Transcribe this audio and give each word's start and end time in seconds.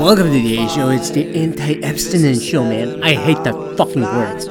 Welcome 0.00 0.28
to 0.28 0.30
the 0.30 0.56
A 0.56 0.68
Show. 0.70 0.88
It's 0.88 1.10
the 1.10 1.28
anti-abstinence 1.38 2.42
show, 2.42 2.64
man. 2.64 3.02
I 3.02 3.12
hate 3.12 3.36
that 3.44 3.74
fucking 3.76 4.00
words. 4.00 4.46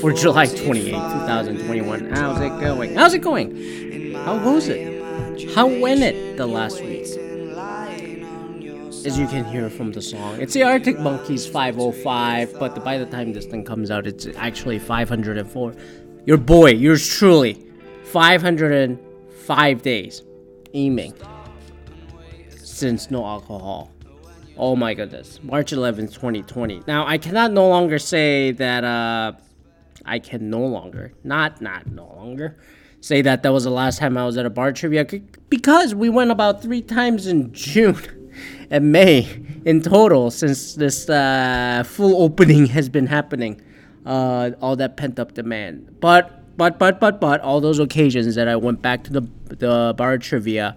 For 0.00 0.10
July 0.10 0.46
28, 0.46 0.92
2021. 0.92 2.10
How's 2.12 2.40
it 2.40 2.48
going? 2.58 2.94
How's 2.94 3.12
it 3.12 3.18
going? 3.18 4.14
How 4.14 4.38
was 4.38 4.68
it? 4.68 5.50
How 5.54 5.66
went 5.66 6.00
it 6.00 6.38
the 6.38 6.46
last 6.46 6.80
week? 6.80 7.02
As 9.04 9.18
you 9.18 9.26
can 9.26 9.44
hear 9.44 9.68
from 9.68 9.92
the 9.92 10.00
song, 10.00 10.40
it's 10.40 10.54
the 10.54 10.62
Arctic 10.62 10.98
Monkeys 10.98 11.46
505, 11.46 12.58
but 12.58 12.82
by 12.82 12.96
the 12.96 13.04
time 13.04 13.34
this 13.34 13.44
thing 13.44 13.66
comes 13.66 13.90
out, 13.90 14.06
it's 14.06 14.28
actually 14.36 14.78
504. 14.78 15.74
Your 16.24 16.38
boy, 16.38 16.70
yours 16.70 17.06
truly, 17.06 17.66
505 18.04 19.82
days 19.82 20.22
aiming 20.72 21.12
since 22.56 23.10
no 23.10 23.26
alcohol. 23.26 23.92
Oh 24.62 24.76
my 24.76 24.92
goodness. 24.92 25.40
March 25.42 25.72
11th, 25.72 26.12
2020. 26.12 26.82
Now, 26.86 27.06
I 27.06 27.16
cannot 27.16 27.50
no 27.50 27.66
longer 27.66 27.98
say 27.98 28.52
that, 28.52 28.84
uh, 28.84 29.32
I 30.04 30.18
can 30.18 30.50
no 30.50 30.60
longer, 30.60 31.14
not, 31.24 31.62
not 31.62 31.86
no 31.86 32.04
longer, 32.04 32.58
say 33.00 33.22
that 33.22 33.42
that 33.42 33.54
was 33.54 33.64
the 33.64 33.70
last 33.70 33.98
time 33.98 34.18
I 34.18 34.26
was 34.26 34.36
at 34.36 34.44
a 34.44 34.50
bar 34.50 34.72
trivia 34.72 35.06
because 35.48 35.94
we 35.94 36.10
went 36.10 36.30
about 36.30 36.60
three 36.60 36.82
times 36.82 37.26
in 37.26 37.54
June 37.54 38.30
and 38.70 38.92
May 38.92 39.26
in 39.64 39.80
total 39.80 40.30
since 40.30 40.74
this 40.74 41.08
uh, 41.08 41.82
full 41.86 42.22
opening 42.22 42.66
has 42.66 42.90
been 42.90 43.06
happening. 43.06 43.62
Uh, 44.04 44.50
all 44.60 44.76
that 44.76 44.98
pent 44.98 45.18
up 45.18 45.32
demand. 45.32 46.00
But, 46.00 46.56
but, 46.58 46.78
but, 46.78 47.00
but, 47.00 47.18
but, 47.18 47.40
all 47.40 47.62
those 47.62 47.78
occasions 47.78 48.34
that 48.34 48.46
I 48.46 48.56
went 48.56 48.82
back 48.82 49.04
to 49.04 49.12
the, 49.12 49.22
the 49.46 49.94
bar 49.96 50.18
trivia, 50.18 50.76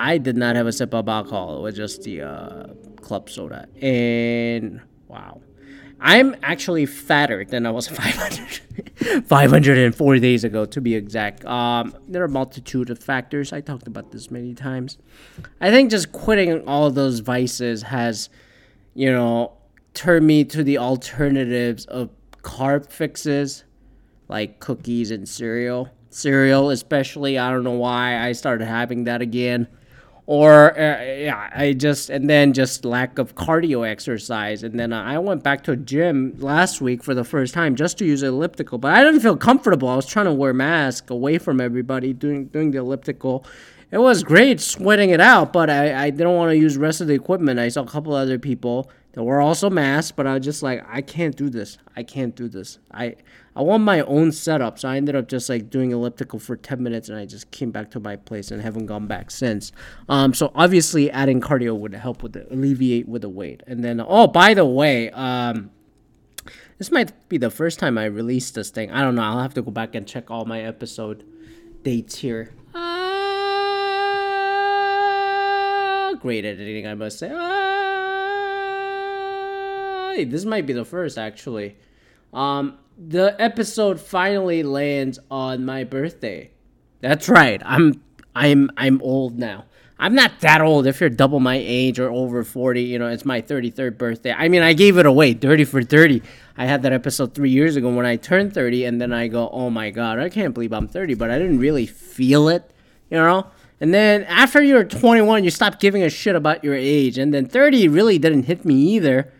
I 0.00 0.18
did 0.18 0.36
not 0.36 0.56
have 0.56 0.66
a 0.66 0.72
sip 0.72 0.94
of 0.94 1.08
alcohol. 1.08 1.58
It 1.58 1.62
was 1.62 1.76
just 1.76 2.02
the 2.02 2.22
uh, 2.22 2.66
club 3.00 3.30
soda. 3.30 3.68
And 3.80 4.80
wow. 5.08 5.40
I'm 6.00 6.36
actually 6.42 6.86
fatter 6.86 7.44
than 7.44 7.66
I 7.66 7.70
was 7.70 7.88
500, 7.88 9.26
504 9.26 10.18
days 10.18 10.44
ago, 10.44 10.64
to 10.66 10.80
be 10.80 10.94
exact. 10.94 11.44
Um, 11.44 11.94
there 12.06 12.22
are 12.22 12.26
a 12.26 12.30
multitude 12.30 12.90
of 12.90 12.98
factors. 12.98 13.52
I 13.52 13.60
talked 13.60 13.86
about 13.86 14.12
this 14.12 14.30
many 14.30 14.54
times. 14.54 14.98
I 15.60 15.70
think 15.70 15.90
just 15.90 16.12
quitting 16.12 16.66
all 16.68 16.90
those 16.90 17.18
vices 17.18 17.82
has, 17.82 18.28
you 18.94 19.10
know, 19.10 19.52
turned 19.94 20.26
me 20.26 20.44
to 20.44 20.62
the 20.62 20.78
alternatives 20.78 21.84
of 21.86 22.10
carb 22.42 22.90
fixes 22.90 23.64
like 24.28 24.60
cookies 24.60 25.10
and 25.10 25.28
cereal. 25.28 25.88
Cereal, 26.10 26.70
especially, 26.70 27.38
I 27.38 27.50
don't 27.50 27.64
know 27.64 27.72
why 27.72 28.18
I 28.18 28.32
started 28.32 28.66
having 28.66 29.04
that 29.04 29.20
again 29.20 29.66
or 30.28 30.78
uh, 30.78 31.02
yeah, 31.02 31.48
I 31.54 31.72
just 31.72 32.10
and 32.10 32.28
then 32.28 32.52
just 32.52 32.84
lack 32.84 33.18
of 33.18 33.34
cardio 33.34 33.88
exercise, 33.88 34.62
and 34.62 34.78
then 34.78 34.92
I 34.92 35.18
went 35.18 35.42
back 35.42 35.64
to 35.64 35.72
a 35.72 35.76
gym 35.76 36.34
last 36.38 36.82
week 36.82 37.02
for 37.02 37.14
the 37.14 37.24
first 37.24 37.54
time 37.54 37.74
just 37.76 37.96
to 37.98 38.04
use 38.04 38.22
elliptical, 38.22 38.76
but 38.76 38.92
I 38.92 39.02
didn't 39.02 39.20
feel 39.20 39.38
comfortable. 39.38 39.88
I 39.88 39.96
was 39.96 40.04
trying 40.04 40.26
to 40.26 40.34
wear 40.34 40.52
mask 40.52 41.08
away 41.08 41.38
from 41.38 41.62
everybody 41.62 42.12
doing 42.12 42.44
doing 42.48 42.72
the 42.72 42.78
elliptical. 42.78 43.46
It 43.90 43.96
was 43.96 44.22
great 44.22 44.60
sweating 44.60 45.08
it 45.08 45.20
out, 45.22 45.50
but 45.54 45.70
I, 45.70 46.04
I 46.04 46.10
didn't 46.10 46.34
want 46.34 46.50
to 46.50 46.58
use 46.58 46.76
rest 46.76 47.00
of 47.00 47.06
the 47.06 47.14
equipment. 47.14 47.58
I 47.58 47.70
saw 47.70 47.84
a 47.84 47.86
couple 47.86 48.12
other 48.12 48.38
people 48.38 48.90
that 49.12 49.24
were 49.24 49.40
also 49.40 49.70
masked, 49.70 50.14
but 50.14 50.26
I 50.26 50.34
was 50.34 50.44
just 50.44 50.62
like, 50.62 50.84
I 50.86 51.00
can't 51.00 51.34
do 51.34 51.48
this. 51.48 51.78
I 51.96 52.02
can't 52.02 52.36
do 52.36 52.48
this. 52.48 52.80
I 52.92 53.16
I 53.58 53.62
want 53.62 53.82
my 53.82 54.02
own 54.02 54.30
setup. 54.30 54.78
So 54.78 54.88
I 54.88 54.96
ended 54.96 55.16
up 55.16 55.26
just 55.26 55.48
like 55.48 55.68
doing 55.68 55.90
elliptical 55.90 56.38
for 56.38 56.54
10 56.54 56.80
minutes 56.80 57.08
and 57.08 57.18
I 57.18 57.26
just 57.26 57.50
came 57.50 57.72
back 57.72 57.90
to 57.90 57.98
my 57.98 58.14
place 58.14 58.52
and 58.52 58.62
haven't 58.62 58.86
gone 58.86 59.08
back 59.08 59.32
since. 59.32 59.72
Um, 60.08 60.32
so 60.32 60.52
obviously 60.54 61.10
adding 61.10 61.40
cardio 61.40 61.76
would 61.76 61.92
help 61.92 62.22
with 62.22 62.34
the 62.34 62.46
alleviate 62.52 63.08
with 63.08 63.22
the 63.22 63.28
weight. 63.28 63.64
And 63.66 63.82
then, 63.82 64.00
oh, 64.00 64.28
by 64.28 64.54
the 64.54 64.64
way, 64.64 65.10
um, 65.10 65.72
this 66.78 66.92
might 66.92 67.28
be 67.28 67.36
the 67.36 67.50
first 67.50 67.80
time 67.80 67.98
I 67.98 68.04
release 68.04 68.52
this 68.52 68.70
thing. 68.70 68.92
I 68.92 69.02
don't 69.02 69.16
know. 69.16 69.22
I'll 69.22 69.40
have 69.40 69.54
to 69.54 69.62
go 69.62 69.72
back 69.72 69.96
and 69.96 70.06
check 70.06 70.30
all 70.30 70.44
my 70.44 70.60
episode 70.60 71.24
dates 71.82 72.18
here. 72.18 72.54
Uh, 72.72 72.84
great 76.14 76.44
editing, 76.44 76.86
I 76.86 76.94
must 76.94 77.18
say. 77.18 77.28
Uh, 77.28 77.38
this 80.30 80.44
might 80.44 80.64
be 80.64 80.74
the 80.74 80.84
first, 80.84 81.18
actually. 81.18 81.76
Um, 82.32 82.78
the 82.98 83.40
episode 83.40 84.00
finally 84.00 84.62
lands 84.62 85.18
on 85.30 85.64
my 85.64 85.84
birthday. 85.84 86.50
That's 87.00 87.28
right. 87.28 87.62
I'm 87.64 88.02
I'm 88.34 88.70
I'm 88.76 89.00
old 89.02 89.38
now. 89.38 89.66
I'm 90.00 90.14
not 90.14 90.40
that 90.40 90.60
old. 90.60 90.86
If 90.86 91.00
you're 91.00 91.10
double 91.10 91.40
my 91.40 91.60
age 91.60 91.98
or 91.98 92.08
over 92.08 92.44
40, 92.44 92.82
you 92.82 93.00
know, 93.00 93.08
it's 93.08 93.24
my 93.24 93.42
33rd 93.42 93.98
birthday. 93.98 94.32
I 94.32 94.48
mean, 94.48 94.62
I 94.62 94.72
gave 94.72 94.96
it 94.96 95.06
away 95.06 95.32
30 95.32 95.64
for 95.64 95.82
30. 95.82 96.22
I 96.56 96.66
had 96.66 96.82
that 96.82 96.92
episode 96.92 97.34
three 97.34 97.50
years 97.50 97.74
ago 97.74 97.92
when 97.92 98.06
I 98.06 98.14
turned 98.14 98.54
30, 98.54 98.84
and 98.84 99.00
then 99.00 99.12
I 99.12 99.26
go, 99.26 99.48
oh 99.50 99.70
my 99.70 99.90
God, 99.90 100.20
I 100.20 100.28
can't 100.28 100.54
believe 100.54 100.72
I'm 100.72 100.86
30, 100.86 101.14
but 101.14 101.32
I 101.32 101.38
didn't 101.38 101.58
really 101.58 101.84
feel 101.84 102.48
it, 102.48 102.70
you 103.10 103.16
know? 103.16 103.48
And 103.80 103.92
then 103.92 104.22
after 104.24 104.62
you're 104.62 104.84
21, 104.84 105.42
you 105.42 105.50
stop 105.50 105.80
giving 105.80 106.04
a 106.04 106.10
shit 106.10 106.36
about 106.36 106.62
your 106.62 106.74
age. 106.74 107.18
And 107.18 107.34
then 107.34 107.46
30 107.46 107.88
really 107.88 108.18
didn't 108.18 108.44
hit 108.44 108.64
me 108.64 108.74
either 108.74 109.32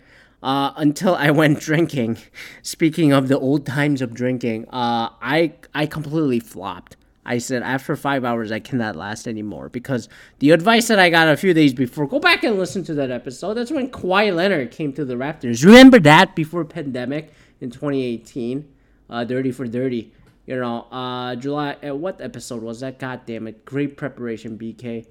uh, 0.42 0.72
until 0.76 1.14
I 1.14 1.30
went 1.30 1.60
drinking. 1.68 2.18
Speaking 2.62 3.12
of 3.12 3.28
the 3.28 3.38
old 3.38 3.66
times 3.66 4.02
of 4.02 4.14
drinking, 4.14 4.66
uh, 4.68 5.10
I 5.20 5.54
I 5.74 5.86
completely 5.86 6.40
flopped. 6.40 6.96
I 7.24 7.36
said 7.36 7.62
after 7.62 7.94
five 7.94 8.24
hours 8.24 8.50
I 8.50 8.58
cannot 8.58 8.96
last 8.96 9.28
anymore 9.28 9.68
because 9.68 10.08
the 10.38 10.50
advice 10.50 10.88
that 10.88 10.98
I 10.98 11.10
got 11.10 11.28
a 11.28 11.36
few 11.36 11.52
days 11.52 11.74
before. 11.74 12.06
Go 12.06 12.18
back 12.18 12.42
and 12.42 12.58
listen 12.58 12.84
to 12.84 12.94
that 12.94 13.10
episode. 13.10 13.54
That's 13.54 13.70
when 13.70 13.90
Kawhi 13.90 14.34
Leonard 14.34 14.70
came 14.70 14.94
to 14.94 15.04
the 15.04 15.14
Raptors. 15.14 15.62
Remember 15.62 15.98
that 16.00 16.34
before 16.34 16.64
pandemic 16.64 17.30
in 17.60 17.70
2018, 17.70 18.66
uh, 19.10 19.24
Dirty 19.24 19.52
for 19.52 19.66
Dirty. 19.66 20.14
You 20.46 20.56
know, 20.56 20.86
uh, 20.90 21.36
July. 21.36 21.76
Uh, 21.86 21.94
what 21.94 22.22
episode 22.22 22.62
was 22.62 22.80
that? 22.80 22.98
God 22.98 23.26
damn 23.26 23.46
it! 23.46 23.66
Great 23.66 23.98
preparation, 23.98 24.56
BK. 24.56 25.06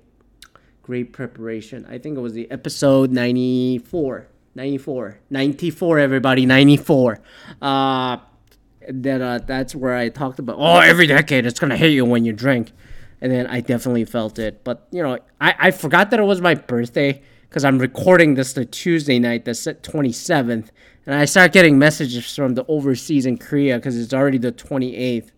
Great 0.81 1.13
preparation. 1.13 1.85
I 1.87 1.99
think 1.99 2.17
it 2.17 2.21
was 2.21 2.33
the 2.33 2.49
episode 2.49 3.11
94. 3.11 4.27
94. 4.57 5.19
94, 5.29 5.99
everybody. 5.99 6.45
94. 6.47 7.21
Uh, 7.61 8.17
then 8.89 9.21
uh, 9.21 9.39
that's 9.45 9.75
where 9.75 9.95
I 9.95 10.09
talked 10.09 10.39
about, 10.39 10.55
oh, 10.57 10.79
every 10.79 11.05
decade 11.05 11.45
it's 11.45 11.59
to 11.59 11.77
hit 11.77 11.91
you 11.91 12.05
when 12.05 12.25
you 12.25 12.33
drink. 12.33 12.71
And 13.21 13.31
then 13.31 13.45
I 13.45 13.61
definitely 13.61 14.05
felt 14.05 14.39
it. 14.39 14.63
But, 14.63 14.87
you 14.91 15.03
know, 15.03 15.19
I, 15.39 15.55
I 15.59 15.71
forgot 15.71 16.09
that 16.09 16.19
it 16.19 16.23
was 16.23 16.41
my 16.41 16.55
birthday 16.55 17.21
because 17.43 17.63
I'm 17.63 17.77
recording 17.77 18.33
this 18.33 18.53
the 18.53 18.65
Tuesday 18.65 19.19
night, 19.19 19.45
the 19.45 19.51
27th. 19.51 20.69
And 21.05 21.15
I 21.15 21.25
start 21.25 21.51
getting 21.51 21.77
messages 21.77 22.35
from 22.35 22.55
the 22.55 22.65
overseas 22.67 23.27
in 23.27 23.37
Korea 23.37 23.77
because 23.77 23.95
it's 23.95 24.13
already 24.13 24.39
the 24.39 24.51
28th. 24.51 25.29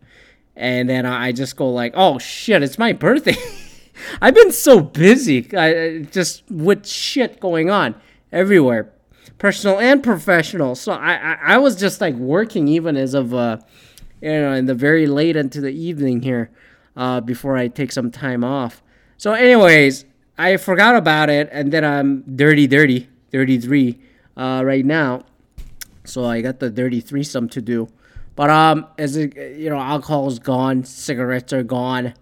And 0.56 0.90
then 0.90 1.06
I 1.06 1.34
just 1.34 1.58
go 1.58 1.70
like, 1.70 1.92
oh, 1.96 2.20
shit, 2.20 2.64
it's 2.64 2.78
my 2.78 2.94
birthday. 2.94 3.36
I've 4.22 4.34
been 4.34 4.54
so 4.54 4.80
busy, 4.80 5.46
I, 5.58 6.04
just 6.10 6.50
with 6.50 6.88
shit 6.88 7.42
going 7.42 7.70
on 7.70 7.96
everywhere 8.32 8.94
personal 9.40 9.80
and 9.80 10.04
professional. 10.04 10.76
So 10.76 10.92
I, 10.92 11.14
I, 11.16 11.38
I 11.42 11.58
was 11.58 11.76
just 11.76 12.00
like 12.00 12.14
working 12.16 12.68
even 12.68 12.96
as 12.96 13.16
of 13.16 13.34
uh, 13.34 13.58
you 14.22 14.32
know 14.32 14.54
in 14.54 14.68
the 14.68 14.76
very 14.76 15.08
late 15.08 15.36
into 15.36 15.60
the 15.62 15.72
evening 15.72 16.22
here 16.22 16.52
uh, 16.96 17.22
before 17.22 17.58
I 17.58 17.70
take 17.70 17.92
some 17.92 18.12
time 18.12 18.44
off. 18.44 18.84
So 19.18 19.34
anyways, 19.34 20.06
I 20.38 20.58
forgot 20.58 20.96
about 20.96 21.30
it 21.30 21.50
and 21.52 21.72
then 21.72 21.84
I'm 21.84 22.22
dirty 22.36 22.68
dirty 22.68 23.10
33 23.32 24.00
uh, 24.38 24.62
right 24.64 24.86
now. 24.86 25.24
So 26.06 26.26
I 26.26 26.42
got 26.42 26.60
the 26.60 26.70
dirty 26.70 27.02
threesome 27.02 27.50
to 27.50 27.62
do. 27.62 27.90
But 28.36 28.50
um 28.50 28.88
as 28.98 29.18
it, 29.18 29.36
you 29.36 29.70
know 29.70 29.80
alcohol 29.80 30.28
is 30.28 30.40
gone, 30.40 30.84
cigarettes 30.84 31.52
are 31.52 31.64
gone. 31.64 32.14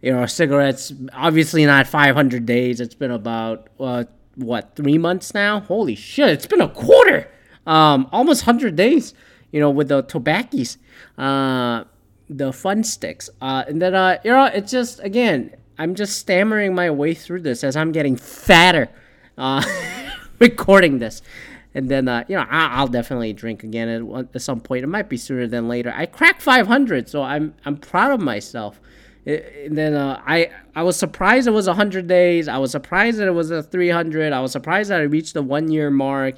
You 0.00 0.12
know, 0.12 0.26
cigarettes 0.26 0.92
obviously 1.12 1.66
not 1.66 1.88
500 1.88 2.46
days. 2.46 2.80
It's 2.80 2.94
been 2.94 3.10
about 3.10 3.68
uh, 3.80 4.04
what 4.36 4.76
three 4.76 4.98
months 4.98 5.34
now. 5.34 5.60
Holy 5.60 5.94
shit! 5.94 6.28
It's 6.30 6.46
been 6.46 6.60
a 6.60 6.68
quarter, 6.68 7.28
um, 7.66 8.08
almost 8.12 8.42
hundred 8.42 8.76
days. 8.76 9.14
You 9.52 9.60
know, 9.60 9.70
with 9.70 9.88
the 9.88 10.02
tobaccos, 10.02 10.76
uh, 11.16 11.84
the 12.28 12.52
fun 12.52 12.84
sticks, 12.84 13.30
uh, 13.40 13.64
and 13.66 13.80
then 13.80 13.94
uh, 13.94 14.18
you 14.24 14.30
know, 14.32 14.44
it's 14.46 14.70
just 14.70 15.00
again, 15.02 15.54
I'm 15.78 15.94
just 15.94 16.18
stammering 16.18 16.74
my 16.74 16.90
way 16.90 17.14
through 17.14 17.40
this 17.42 17.64
as 17.64 17.76
I'm 17.76 17.92
getting 17.92 18.16
fatter, 18.16 18.88
uh, 19.38 19.62
recording 20.38 20.98
this. 20.98 21.22
And 21.74 21.90
then, 21.90 22.08
uh, 22.08 22.24
you 22.26 22.36
know, 22.36 22.46
I- 22.48 22.80
will 22.80 22.88
definitely 22.88 23.34
drink 23.34 23.62
again 23.62 23.88
at, 23.90 24.34
at 24.34 24.40
some 24.40 24.60
point. 24.60 24.82
It 24.82 24.86
might 24.86 25.10
be 25.10 25.18
sooner 25.18 25.46
than 25.46 25.68
later. 25.68 25.92
I 25.94 26.06
cracked 26.06 26.40
500, 26.40 27.08
so 27.08 27.22
I'm 27.22 27.54
I'm 27.66 27.76
proud 27.76 28.12
of 28.12 28.20
myself. 28.20 28.80
And 29.26 29.76
then 29.76 29.94
uh, 29.94 30.22
I 30.24 30.50
I 30.76 30.84
was 30.84 30.96
surprised 30.96 31.48
it 31.48 31.50
was 31.50 31.66
100 31.66 32.06
days. 32.06 32.46
I 32.46 32.58
was 32.58 32.70
surprised 32.70 33.18
that 33.18 33.26
it 33.26 33.32
was 33.32 33.50
a 33.50 33.62
300. 33.62 34.32
I 34.32 34.40
was 34.40 34.52
surprised 34.52 34.90
that 34.90 35.00
I 35.00 35.04
reached 35.04 35.34
the 35.34 35.42
one 35.42 35.68
year 35.70 35.90
mark. 35.90 36.36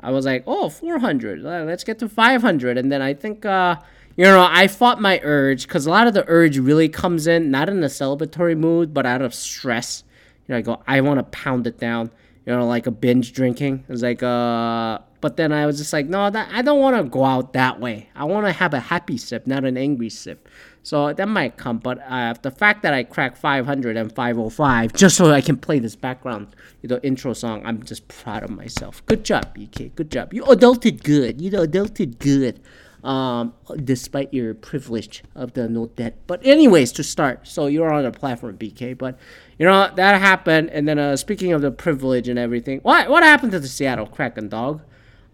I 0.00 0.10
was 0.10 0.24
like, 0.24 0.42
oh, 0.46 0.68
400. 0.68 1.42
Let's 1.42 1.84
get 1.84 1.98
to 2.00 2.08
500. 2.08 2.78
And 2.78 2.90
then 2.90 3.02
I 3.02 3.14
think, 3.14 3.44
uh, 3.44 3.76
you 4.16 4.24
know, 4.24 4.48
I 4.50 4.66
fought 4.66 5.00
my 5.00 5.20
urge 5.22 5.68
because 5.68 5.86
a 5.86 5.90
lot 5.90 6.06
of 6.06 6.14
the 6.14 6.24
urge 6.26 6.58
really 6.58 6.88
comes 6.88 7.26
in 7.26 7.50
not 7.50 7.68
in 7.68 7.82
a 7.84 7.86
celebratory 7.88 8.56
mood, 8.56 8.92
but 8.92 9.06
out 9.06 9.22
of 9.22 9.34
stress. 9.34 10.02
You 10.48 10.54
know, 10.54 10.58
I 10.58 10.62
go, 10.62 10.82
I 10.88 11.00
want 11.02 11.18
to 11.18 11.24
pound 11.24 11.66
it 11.66 11.78
down. 11.78 12.10
you 12.46 12.52
know, 12.52 12.66
like 12.66 12.86
a 12.86 12.90
binge 12.90 13.32
drinking. 13.32 13.84
It 13.88 13.92
was 13.92 14.02
like, 14.02 14.22
uh, 14.22 14.98
but 15.20 15.36
then 15.36 15.52
I 15.52 15.66
was 15.66 15.78
just 15.78 15.92
like, 15.92 16.06
no, 16.06 16.28
that, 16.30 16.48
I 16.52 16.62
don't 16.62 16.80
want 16.80 16.96
to 16.96 17.04
go 17.04 17.24
out 17.24 17.52
that 17.52 17.78
way. 17.78 18.08
I 18.16 18.24
want 18.24 18.46
to 18.46 18.52
have 18.52 18.74
a 18.74 18.80
happy 18.80 19.16
sip, 19.16 19.46
not 19.46 19.64
an 19.64 19.76
angry 19.76 20.10
sip. 20.10 20.48
So 20.84 21.12
that 21.12 21.28
might 21.28 21.56
come, 21.56 21.78
but 21.78 22.00
uh, 22.08 22.34
the 22.42 22.50
fact 22.50 22.82
that 22.82 22.92
I 22.92 23.04
cracked 23.04 23.38
500 23.38 23.96
and 23.96 24.12
505 24.12 24.92
just 24.94 25.16
so 25.16 25.30
I 25.30 25.40
can 25.40 25.56
play 25.56 25.78
this 25.78 25.94
background, 25.94 26.48
you 26.82 26.88
know, 26.88 26.98
intro 27.04 27.34
song, 27.34 27.62
I'm 27.64 27.84
just 27.84 28.08
proud 28.08 28.42
of 28.42 28.50
myself. 28.50 29.04
Good 29.06 29.24
job, 29.24 29.56
BK. 29.56 29.94
Good 29.94 30.10
job. 30.10 30.34
You 30.34 30.42
adulted 30.44 31.04
good. 31.04 31.40
You 31.40 31.52
know, 31.52 31.64
adulted 31.64 32.18
good 32.18 32.60
um, 33.04 33.54
despite 33.82 34.32
your 34.32 34.54
privilege 34.54 35.22
of 35.34 35.52
the 35.54 35.68
no 35.68 35.86
debt. 35.86 36.16
But 36.26 36.44
anyways, 36.44 36.92
to 36.92 37.04
start, 37.04 37.46
so 37.46 37.66
you're 37.66 37.92
on 37.92 38.04
a 38.04 38.12
platform, 38.12 38.56
BK. 38.56 38.96
But 38.96 39.18
you 39.58 39.66
know 39.66 39.90
that 39.94 40.20
happened, 40.20 40.70
and 40.70 40.88
then 40.88 40.98
uh, 40.98 41.16
speaking 41.16 41.52
of 41.52 41.62
the 41.62 41.70
privilege 41.70 42.28
and 42.28 42.38
everything, 42.38 42.80
what 42.80 43.08
what 43.08 43.22
happened 43.22 43.52
to 43.52 43.60
the 43.60 43.68
Seattle 43.68 44.06
Kraken 44.06 44.48
dog? 44.48 44.82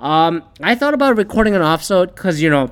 Um, 0.01 0.45
I 0.63 0.75
thought 0.75 0.95
about 0.95 1.17
recording 1.17 1.55
an 1.55 1.63
offsode 1.63 2.15
because 2.15 2.41
you 2.41 2.49
know 2.49 2.71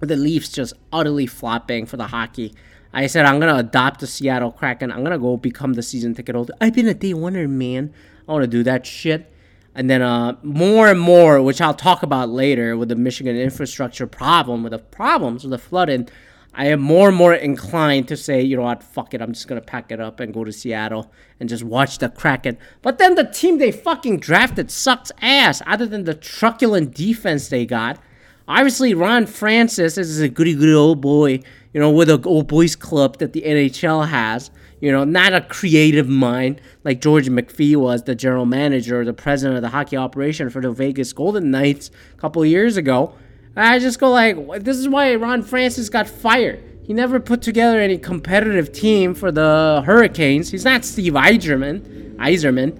the 0.00 0.16
Leafs 0.16 0.50
just 0.50 0.74
utterly 0.92 1.26
flopping 1.26 1.86
for 1.86 1.96
the 1.96 2.08
hockey. 2.08 2.54
I 2.92 3.08
said 3.08 3.24
I'm 3.24 3.40
gonna 3.40 3.56
adopt 3.56 4.00
the 4.00 4.06
Seattle 4.06 4.52
Kraken. 4.52 4.92
I'm 4.92 5.02
gonna 5.02 5.18
go 5.18 5.36
become 5.36 5.74
the 5.74 5.82
season 5.82 6.14
ticket 6.14 6.36
holder. 6.36 6.54
I've 6.60 6.74
been 6.74 6.86
a 6.86 6.94
day 6.94 7.12
oneer, 7.12 7.48
man. 7.48 7.92
I 8.28 8.32
want 8.32 8.44
to 8.44 8.48
do 8.48 8.62
that 8.62 8.86
shit. 8.86 9.32
And 9.74 9.90
then 9.90 10.02
uh, 10.02 10.36
more 10.44 10.88
and 10.88 11.00
more, 11.00 11.42
which 11.42 11.60
I'll 11.60 11.74
talk 11.74 12.04
about 12.04 12.28
later, 12.28 12.76
with 12.76 12.88
the 12.88 12.94
Michigan 12.94 13.36
infrastructure 13.36 14.06
problem, 14.06 14.62
with 14.62 14.70
the 14.70 14.78
problems 14.78 15.42
with 15.42 15.50
the 15.50 15.58
flooding, 15.58 16.08
I 16.56 16.66
am 16.66 16.80
more 16.80 17.08
and 17.08 17.16
more 17.16 17.34
inclined 17.34 18.06
to 18.08 18.16
say, 18.16 18.40
you 18.40 18.56
know 18.56 18.62
what, 18.62 18.84
fuck 18.84 19.12
it, 19.12 19.20
I'm 19.20 19.32
just 19.32 19.48
gonna 19.48 19.60
pack 19.60 19.90
it 19.90 19.98
up 19.98 20.20
and 20.20 20.32
go 20.32 20.44
to 20.44 20.52
Seattle 20.52 21.10
and 21.40 21.48
just 21.48 21.64
watch 21.64 21.98
the 21.98 22.08
Kraken. 22.08 22.56
But 22.80 22.98
then 22.98 23.16
the 23.16 23.24
team 23.24 23.58
they 23.58 23.72
fucking 23.72 24.20
drafted 24.20 24.70
sucks 24.70 25.10
ass, 25.20 25.60
other 25.66 25.86
than 25.86 26.04
the 26.04 26.14
truculent 26.14 26.94
defense 26.94 27.48
they 27.48 27.66
got. 27.66 27.98
Obviously, 28.46 28.92
Ron 28.94 29.26
Francis 29.26 29.96
is 29.96 30.20
a 30.20 30.28
goody 30.28 30.54
goody 30.54 30.74
old 30.74 31.00
boy, 31.00 31.40
you 31.72 31.80
know, 31.80 31.90
with 31.90 32.10
a 32.10 32.20
old 32.24 32.46
boys 32.46 32.76
club 32.76 33.18
that 33.18 33.32
the 33.32 33.42
NHL 33.42 34.08
has. 34.08 34.50
You 34.80 34.92
know, 34.92 35.04
not 35.04 35.32
a 35.32 35.40
creative 35.40 36.08
mind 36.08 36.60
like 36.82 37.00
George 37.00 37.28
McPhee 37.28 37.74
was, 37.74 38.02
the 38.02 38.14
general 38.14 38.44
manager, 38.44 39.02
the 39.02 39.14
president 39.14 39.56
of 39.56 39.62
the 39.62 39.70
hockey 39.70 39.96
operation 39.96 40.50
for 40.50 40.60
the 40.60 40.70
Vegas 40.72 41.12
Golden 41.14 41.50
Knights 41.50 41.90
a 42.12 42.20
couple 42.20 42.44
years 42.44 42.76
ago. 42.76 43.14
I 43.56 43.78
just 43.78 43.98
go 43.98 44.10
like, 44.10 44.36
this 44.62 44.76
is 44.76 44.88
why 44.88 45.14
Ron 45.14 45.42
Francis 45.42 45.88
got 45.88 46.06
fired. 46.06 46.62
He 46.84 46.92
never 46.92 47.18
put 47.18 47.40
together 47.40 47.80
any 47.80 47.96
competitive 47.96 48.72
team 48.72 49.14
for 49.14 49.32
the 49.32 49.82
Hurricanes. 49.86 50.50
He's 50.50 50.66
not 50.66 50.84
Steve 50.84 51.14
Eiserman. 51.14 52.16
Yzerman. 52.16 52.76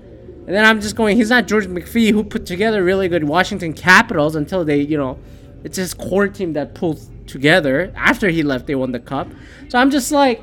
And 0.47 0.49
then 0.49 0.65
I'm 0.65 0.83
just 0.83 0.95
going, 0.95 1.17
he's 1.17 1.31
not 1.31 1.47
George 1.47 1.67
McPhee 1.67 2.11
who 2.11 2.23
put 2.23 2.45
together 2.45 2.85
really 2.85 3.09
good 3.09 3.25
Washington 3.25 3.73
Capitals 3.73 4.37
until 4.37 4.63
they, 4.63 4.81
you 4.81 4.99
know, 4.99 5.19
it's 5.65 5.77
his 5.77 5.95
core 5.95 6.29
team 6.29 6.53
that 6.53 6.75
pulled 6.75 7.01
together. 7.27 7.93
After 7.97 8.29
he 8.29 8.43
left, 8.43 8.67
they 8.67 8.75
won 8.75 8.93
the 8.93 9.01
cup. 9.01 9.29
So 9.69 9.79
I'm 9.79 9.91
just 9.91 10.13
like, 10.13 10.43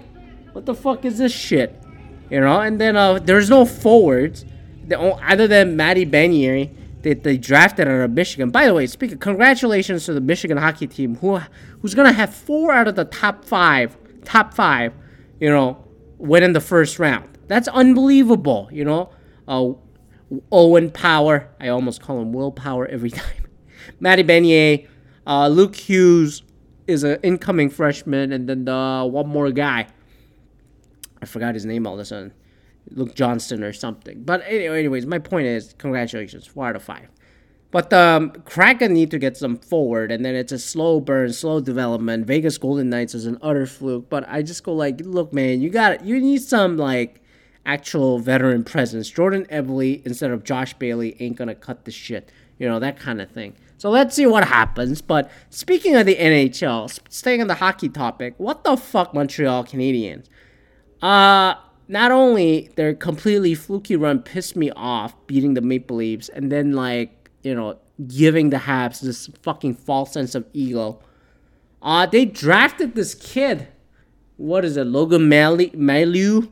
what 0.52 0.66
the 0.66 0.76
fuck 0.76 1.06
is 1.06 1.18
this 1.18 1.32
shit? 1.32 1.82
You 2.30 2.40
know, 2.42 2.60
and 2.60 2.80
then 2.80 2.96
uh, 2.96 3.20
there's 3.20 3.50
no 3.50 3.66
forwards 3.66 4.46
the, 4.88 5.00
other 5.00 5.48
than 5.48 5.76
Matty 5.76 6.06
Benier 6.06 6.70
that 7.04 7.24
they 7.24 7.38
drafted 7.38 7.88
out 7.88 8.02
of 8.02 8.12
Michigan. 8.12 8.50
By 8.52 8.66
the 8.66 8.74
way, 8.74 8.88
speaking, 8.88 9.18
congratulations 9.18 10.06
to 10.06 10.14
the 10.14 10.22
Michigan 10.22 10.58
hockey 10.58 10.88
team 10.88 11.16
who 11.18 11.40
who's 11.82 11.96
gonna 11.96 12.12
have 12.12 12.34
four 12.34 12.72
out 12.72 12.88
of 12.88 12.96
the 12.96 13.06
top 13.06 13.44
five, 13.44 13.98
top 14.24 14.54
five, 14.54 14.94
you 15.40 15.50
know, 15.50 15.84
win 16.18 16.44
in 16.44 16.54
the 16.54 16.62
first 16.62 17.00
round. 17.00 17.38
That's 17.48 17.68
unbelievable. 17.68 18.70
You 18.72 18.86
know, 18.86 19.10
uh, 19.48 19.72
Owen 20.52 20.92
Power. 20.92 21.50
I 21.60 21.70
almost 21.70 22.02
call 22.02 22.22
him 22.22 22.32
Will 22.34 22.52
Power 22.52 22.86
every 22.88 23.10
time. 23.12 23.48
Matty 24.00 24.24
Benier, 24.24 24.88
uh, 25.26 25.48
Luke 25.48 25.76
Hughes 25.76 26.44
is 26.88 27.04
an 27.04 27.20
incoming 27.24 27.70
freshman, 27.70 28.32
and 28.32 28.48
then 28.48 28.66
the 28.66 29.08
one 29.10 29.28
more 29.28 29.52
guy. 29.52 29.88
I 31.22 31.26
forgot 31.26 31.54
his 31.54 31.66
name 31.66 31.86
all 31.86 31.94
of 31.94 32.00
a 32.00 32.06
sudden. 32.06 32.34
Luke 32.90 33.16
Johnston 33.16 33.64
or 33.64 33.74
something. 33.74 34.24
But 34.24 34.44
anyway, 34.46 34.80
anyways, 34.80 35.06
my 35.06 35.20
point 35.20 35.48
is, 35.48 35.74
congratulations, 35.78 36.48
four 36.48 36.68
out 36.68 36.76
of 36.76 36.84
five. 36.84 37.08
But 37.70 37.94
um, 37.94 38.32
Kraken 38.44 38.94
need 38.94 39.12
to 39.12 39.20
get 39.20 39.38
some 39.38 39.58
forward, 39.58 40.12
and 40.12 40.26
then 40.26 40.36
it's 40.36 40.52
a 40.52 40.60
slow 40.60 41.00
burn, 41.00 41.32
slow 41.32 41.62
development. 41.62 42.26
Vegas 42.26 42.58
Golden 42.58 42.90
Knights 42.90 43.16
is 43.16 43.26
an 43.26 43.38
utter 43.42 43.66
fluke. 43.66 44.10
But 44.10 44.28
I 44.28 44.42
just 44.42 44.64
go 44.64 44.74
like, 44.74 45.00
look, 45.02 45.32
man, 45.32 45.62
you 45.62 45.70
got 45.70 46.04
you 46.04 46.20
need 46.20 46.42
some 46.42 46.76
like 46.76 47.22
actual 47.66 48.20
veteran 48.20 48.66
presence. 48.66 49.10
Jordan 49.10 49.46
Eberle 49.46 50.06
instead 50.06 50.32
of 50.32 50.44
Josh 50.44 50.74
Bailey 50.74 51.16
ain't 51.22 51.38
gonna 51.38 51.56
cut 51.56 51.86
the 51.86 51.92
shit, 51.92 52.30
you 52.60 52.68
know 52.68 52.80
that 52.80 53.00
kind 53.00 53.22
of 53.22 53.32
thing. 53.32 53.56
So 53.82 53.90
let's 53.90 54.16
see 54.16 54.28
what 54.28 54.48
happens. 54.48 55.02
But 55.02 55.32
speaking 55.50 55.96
of 55.96 56.06
the 56.06 56.16
NHL, 56.16 57.00
staying 57.10 57.42
on 57.42 57.48
the 57.48 57.56
hockey 57.56 57.90
topic, 57.90 58.36
what 58.38 58.64
the 58.64 58.78
fuck, 58.78 59.12
Montreal 59.12 59.64
Canadiens? 59.64 60.28
Uh, 61.02 61.56
not 61.88 62.12
only 62.12 62.70
their 62.76 62.94
completely 62.94 63.56
fluky 63.56 63.96
run 63.96 64.22
pissed 64.22 64.56
me 64.56 64.70
off 64.76 65.16
beating 65.26 65.56
the 65.56 65.62
Maple 65.62 65.98
Leafs 65.98 66.30
and 66.30 66.52
then 66.52 66.74
like, 66.74 67.32
you 67.42 67.56
know, 67.56 67.80
giving 68.06 68.52
the 68.52 68.58
Habs 68.58 69.02
this 69.02 69.26
fucking 69.42 69.74
false 69.74 70.14
sense 70.14 70.36
of 70.36 70.46
ego. 70.54 71.00
Uh, 71.82 72.06
they 72.06 72.26
drafted 72.26 72.94
this 72.94 73.16
kid. 73.16 73.68
What 74.38 74.64
is 74.64 74.78
it? 74.78 74.86
Logan 74.86 75.28
Mailloux? 75.28 76.52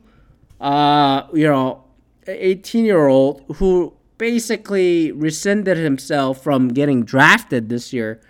Uh, 0.59 1.27
you 1.31 1.45
know, 1.45 1.83
18 2.25 2.85
year 2.85 3.05
old 3.05 3.45
who 3.57 3.93
basically 4.19 5.11
rescinded 5.11 5.77
himself 5.77 6.43
from 6.43 6.67
getting 6.67 7.03
drafted 7.03 7.69
this 7.69 7.91
year 7.91 8.21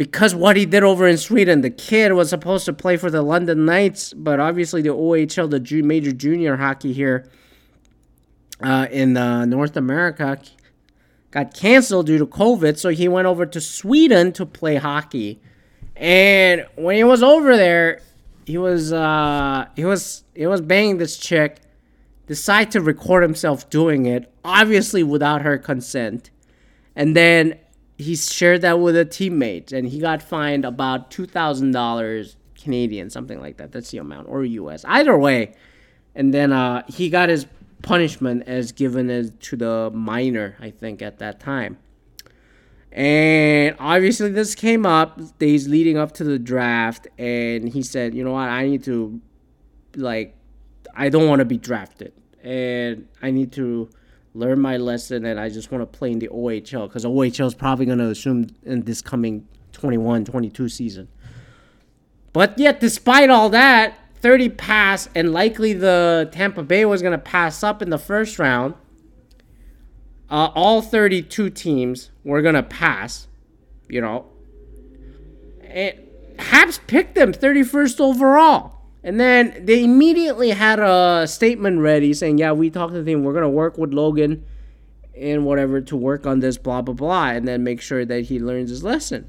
because 0.00 0.34
what 0.34 0.56
he 0.56 0.64
did 0.64 0.82
over 0.82 1.06
in 1.06 1.18
Sweden, 1.18 1.60
the 1.60 1.68
kid 1.68 2.14
was 2.14 2.30
supposed 2.30 2.64
to 2.64 2.72
play 2.72 2.96
for 2.96 3.10
the 3.10 3.20
London 3.20 3.66
Knights, 3.66 4.14
but 4.14 4.40
obviously 4.40 4.80
the 4.80 4.88
OHL, 4.88 5.50
the 5.50 5.82
major 5.82 6.10
junior 6.10 6.56
hockey 6.56 6.94
here 6.94 7.28
uh, 8.62 8.86
in 8.90 9.14
uh, 9.18 9.44
North 9.44 9.76
America, 9.76 10.40
got 11.30 11.52
canceled 11.52 12.06
due 12.06 12.16
to 12.16 12.24
COVID. 12.24 12.78
So 12.78 12.88
he 12.88 13.08
went 13.08 13.26
over 13.26 13.44
to 13.44 13.60
Sweden 13.60 14.32
to 14.32 14.46
play 14.46 14.76
hockey. 14.76 15.38
And 15.96 16.66
when 16.76 16.96
he 16.96 17.04
was 17.04 17.22
over 17.22 17.54
there, 17.54 18.00
he 18.46 18.56
was 18.56 18.94
uh, 18.94 19.66
he 19.76 19.84
was 19.84 20.24
he 20.34 20.46
was 20.46 20.62
banging 20.62 20.96
this 20.96 21.18
chick. 21.18 21.58
Decided 22.30 22.70
to 22.70 22.80
record 22.80 23.24
himself 23.24 23.68
doing 23.70 24.06
it, 24.06 24.32
obviously 24.44 25.02
without 25.02 25.42
her 25.42 25.58
consent. 25.58 26.30
And 26.94 27.16
then 27.16 27.58
he 27.98 28.14
shared 28.14 28.60
that 28.60 28.78
with 28.78 28.96
a 28.96 29.04
teammate 29.04 29.72
and 29.72 29.88
he 29.88 29.98
got 29.98 30.22
fined 30.22 30.64
about 30.64 31.10
$2,000 31.10 32.36
Canadian, 32.54 33.10
something 33.10 33.40
like 33.40 33.56
that. 33.56 33.72
That's 33.72 33.90
the 33.90 33.98
amount, 33.98 34.28
or 34.28 34.44
US. 34.44 34.84
Either 34.84 35.18
way. 35.18 35.54
And 36.14 36.32
then 36.32 36.52
uh, 36.52 36.84
he 36.86 37.10
got 37.10 37.30
his 37.30 37.46
punishment 37.82 38.44
as 38.46 38.70
given 38.70 39.10
as 39.10 39.32
to 39.40 39.56
the 39.56 39.90
minor, 39.92 40.56
I 40.60 40.70
think, 40.70 41.02
at 41.02 41.18
that 41.18 41.40
time. 41.40 41.78
And 42.92 43.74
obviously, 43.80 44.30
this 44.30 44.54
came 44.54 44.86
up 44.86 45.36
days 45.40 45.66
leading 45.66 45.98
up 45.98 46.12
to 46.12 46.24
the 46.24 46.38
draft, 46.38 47.08
and 47.18 47.68
he 47.68 47.82
said, 47.82 48.14
"You 48.14 48.24
know 48.24 48.32
what? 48.32 48.48
I 48.48 48.66
need 48.66 48.82
to, 48.84 49.20
like, 49.96 50.36
I 50.94 51.08
don't 51.08 51.28
want 51.28 51.38
to 51.38 51.44
be 51.44 51.56
drafted, 51.56 52.12
and 52.42 53.08
I 53.22 53.30
need 53.30 53.52
to 53.52 53.90
learn 54.34 54.60
my 54.60 54.76
lesson, 54.76 55.24
and 55.24 55.38
I 55.38 55.48
just 55.48 55.70
want 55.70 55.82
to 55.82 55.98
play 55.98 56.12
in 56.12 56.18
the 56.18 56.28
OHL 56.28 56.88
because 56.88 57.04
OHL 57.04 57.46
is 57.46 57.54
probably 57.54 57.86
going 57.86 57.98
to 57.98 58.08
assume 58.08 58.48
in 58.64 58.82
this 58.82 59.02
coming 59.02 59.46
21 59.72 60.24
22 60.24 60.68
season. 60.68 61.08
But 62.32 62.58
yet, 62.58 62.80
despite 62.80 63.28
all 63.28 63.48
that, 63.50 63.94
30 64.20 64.50
pass, 64.50 65.08
and 65.14 65.32
likely 65.32 65.72
the 65.72 66.28
Tampa 66.32 66.62
Bay 66.62 66.84
was 66.84 67.02
going 67.02 67.12
to 67.12 67.18
pass 67.18 67.62
up 67.62 67.82
in 67.82 67.90
the 67.90 67.98
first 67.98 68.38
round. 68.38 68.74
Uh, 70.28 70.50
all 70.54 70.80
32 70.80 71.50
teams 71.50 72.10
were 72.22 72.40
going 72.40 72.54
to 72.54 72.62
pass, 72.62 73.26
you 73.88 74.00
know. 74.00 74.26
And 75.64 75.98
Habs 76.36 76.78
picked 76.86 77.16
them 77.16 77.32
31st 77.32 78.00
overall. 78.00 78.79
And 79.02 79.18
then 79.18 79.64
they 79.64 79.82
immediately 79.82 80.50
had 80.50 80.78
a 80.78 81.26
statement 81.26 81.80
ready 81.80 82.12
saying, 82.12 82.38
"Yeah, 82.38 82.52
we 82.52 82.70
talked 82.70 82.92
to 82.92 83.02
the 83.02 83.10
team. 83.10 83.24
We're 83.24 83.32
gonna 83.32 83.48
work 83.48 83.78
with 83.78 83.94
Logan 83.94 84.44
and 85.16 85.44
whatever 85.44 85.80
to 85.80 85.96
work 85.96 86.26
on 86.26 86.40
this, 86.40 86.58
blah 86.58 86.82
blah 86.82 86.94
blah, 86.94 87.30
and 87.30 87.48
then 87.48 87.64
make 87.64 87.80
sure 87.80 88.04
that 88.04 88.24
he 88.24 88.38
learns 88.38 88.68
his 88.70 88.84
lesson." 88.84 89.26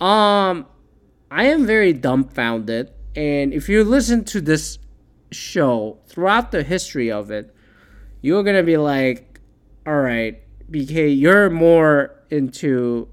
Um, 0.00 0.66
I 1.30 1.44
am 1.44 1.64
very 1.64 1.92
dumbfounded, 1.92 2.90
and 3.14 3.52
if 3.54 3.68
you 3.68 3.84
listen 3.84 4.24
to 4.24 4.40
this 4.40 4.78
show 5.30 5.98
throughout 6.06 6.50
the 6.50 6.64
history 6.64 7.10
of 7.10 7.30
it, 7.30 7.54
you're 8.20 8.42
gonna 8.42 8.64
be 8.64 8.76
like, 8.76 9.40
"All 9.86 10.00
right, 10.00 10.42
BK, 10.70 11.08
you're 11.08 11.50
more 11.50 12.16
into 12.30 13.08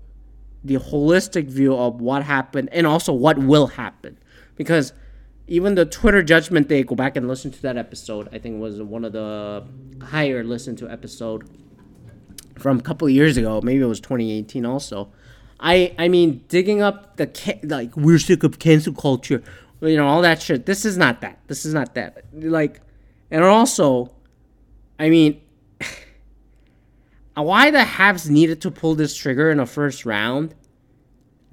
the 0.63 0.75
holistic 0.75 1.45
view 1.45 1.75
of 1.75 2.01
what 2.01 2.23
happened 2.23 2.69
and 2.71 2.87
also 2.87 3.13
what 3.13 3.37
will 3.37 3.67
happen," 3.67 4.17
because 4.55 4.93
even 5.49 5.73
the 5.73 5.85
Twitter 5.85 6.21
Judgment 6.21 6.67
Day, 6.67 6.83
go 6.83 6.93
back 6.93 7.17
and 7.17 7.27
listen 7.27 7.49
to 7.49 7.61
that 7.63 7.75
episode. 7.75 8.29
I 8.31 8.37
think 8.37 8.61
was 8.61 8.79
one 8.81 9.03
of 9.03 9.13
the 9.13 9.65
higher 9.99 10.43
listened 10.43 10.77
to 10.77 10.89
episode 10.89 11.49
from 12.59 12.77
a 12.77 12.81
couple 12.83 13.09
years 13.09 13.35
ago. 13.35 13.59
Maybe 13.63 13.81
it 13.81 13.87
was 13.87 13.99
2018 13.99 14.63
also. 14.63 15.11
I 15.59 15.95
I 15.97 16.07
mean, 16.07 16.43
digging 16.49 16.83
up 16.83 17.17
the 17.17 17.25
ca- 17.25 17.59
like 17.63 17.97
we're 17.97 18.19
sick 18.19 18.43
of 18.43 18.59
cancel 18.59 18.93
culture, 18.93 19.41
you 19.81 19.97
know, 19.97 20.07
all 20.07 20.21
that 20.21 20.39
shit. 20.39 20.67
This 20.67 20.85
is 20.85 20.97
not 20.97 21.21
that. 21.21 21.39
This 21.47 21.65
is 21.65 21.73
not 21.73 21.95
that. 21.95 22.25
Like, 22.31 22.81
and 23.31 23.43
also, 23.43 24.11
I 24.99 25.09
mean, 25.09 25.41
why 27.33 27.71
the 27.71 27.79
Habs 27.79 28.29
needed 28.29 28.61
to 28.61 28.69
pull 28.69 28.93
this 28.93 29.15
trigger 29.15 29.49
in 29.49 29.57
the 29.57 29.65
first 29.65 30.05
round 30.05 30.53